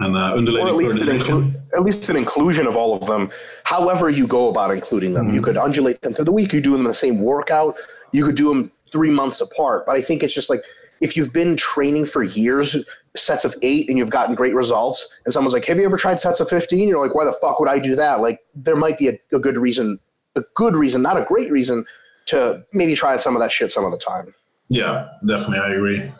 [0.00, 3.06] and uh, undulating or at least, an inclu- at least an inclusion of all of
[3.06, 3.30] them.
[3.62, 5.44] However, you go about including them, you Mhm.
[5.44, 6.52] could undulate them through the week.
[6.52, 7.76] You do them in the same workout.
[8.12, 9.86] You could do them three months apart.
[9.86, 10.64] But I think it's just like
[11.00, 12.84] if you've been training for years,
[13.16, 16.20] sets of eight, and you've gotten great results, and someone's like, "Have you ever tried
[16.20, 16.88] sets of 15?
[16.88, 19.38] You're like, "Why the fuck would I do that?" Like, there might be a, a
[19.38, 19.98] good reason,
[20.36, 21.84] a good reason, not a great reason,
[22.26, 24.34] to maybe try some of that shit some of the time.
[24.68, 26.10] Yeah, definitely, I agree.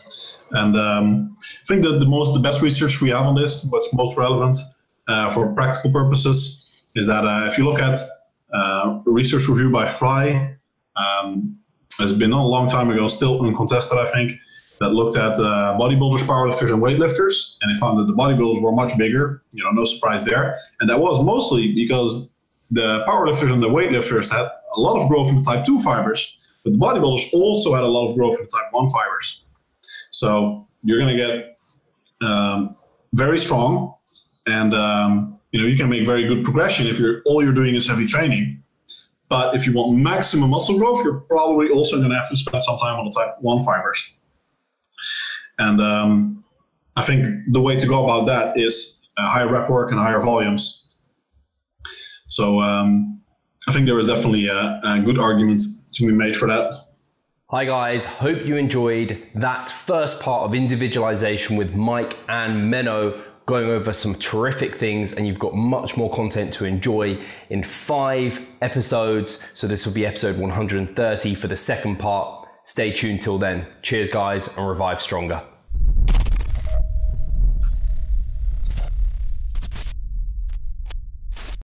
[0.51, 3.91] And um, I think that the most, the best research we have on this, what's
[3.93, 4.57] most relevant
[5.07, 7.97] uh, for practical purposes, is that uh, if you look at
[8.53, 10.55] uh, research review by Fry,
[10.95, 11.57] um,
[11.99, 14.33] has been a long time ago, still uncontested, I think,
[14.79, 18.71] that looked at uh, bodybuilders, powerlifters, and weightlifters, and they found that the bodybuilders were
[18.71, 19.43] much bigger.
[19.53, 20.57] You know, no surprise there.
[20.79, 22.33] And that was mostly because
[22.71, 26.73] the powerlifters and the weightlifters had a lot of growth in type 2 fibers, but
[26.73, 29.45] the bodybuilders also had a lot of growth in type 1 fibers.
[30.11, 32.75] So you're going to get um,
[33.13, 33.95] very strong,
[34.47, 37.75] and um, you know you can make very good progression if you're all you're doing
[37.75, 38.61] is heavy training.
[39.27, 42.61] But if you want maximum muscle growth, you're probably also going to have to spend
[42.61, 44.17] some time on the type 1 fibers.
[45.57, 46.41] And um,
[46.95, 50.19] I think the way to go about that is uh, higher rep work and higher
[50.19, 50.95] volumes.
[52.27, 53.21] So um,
[53.67, 55.61] I think there is definitely a, a good argument
[55.93, 56.73] to be made for that.
[57.49, 63.69] Hi guys, hope you enjoyed that first part of individualization with Mike and Menno going
[63.69, 69.45] over some terrific things and you've got much more content to enjoy in five episodes.
[69.53, 72.44] So this will be episode 130 for the second part.
[72.65, 73.67] Stay tuned till then.
[73.83, 75.43] Cheers guys and revive stronger.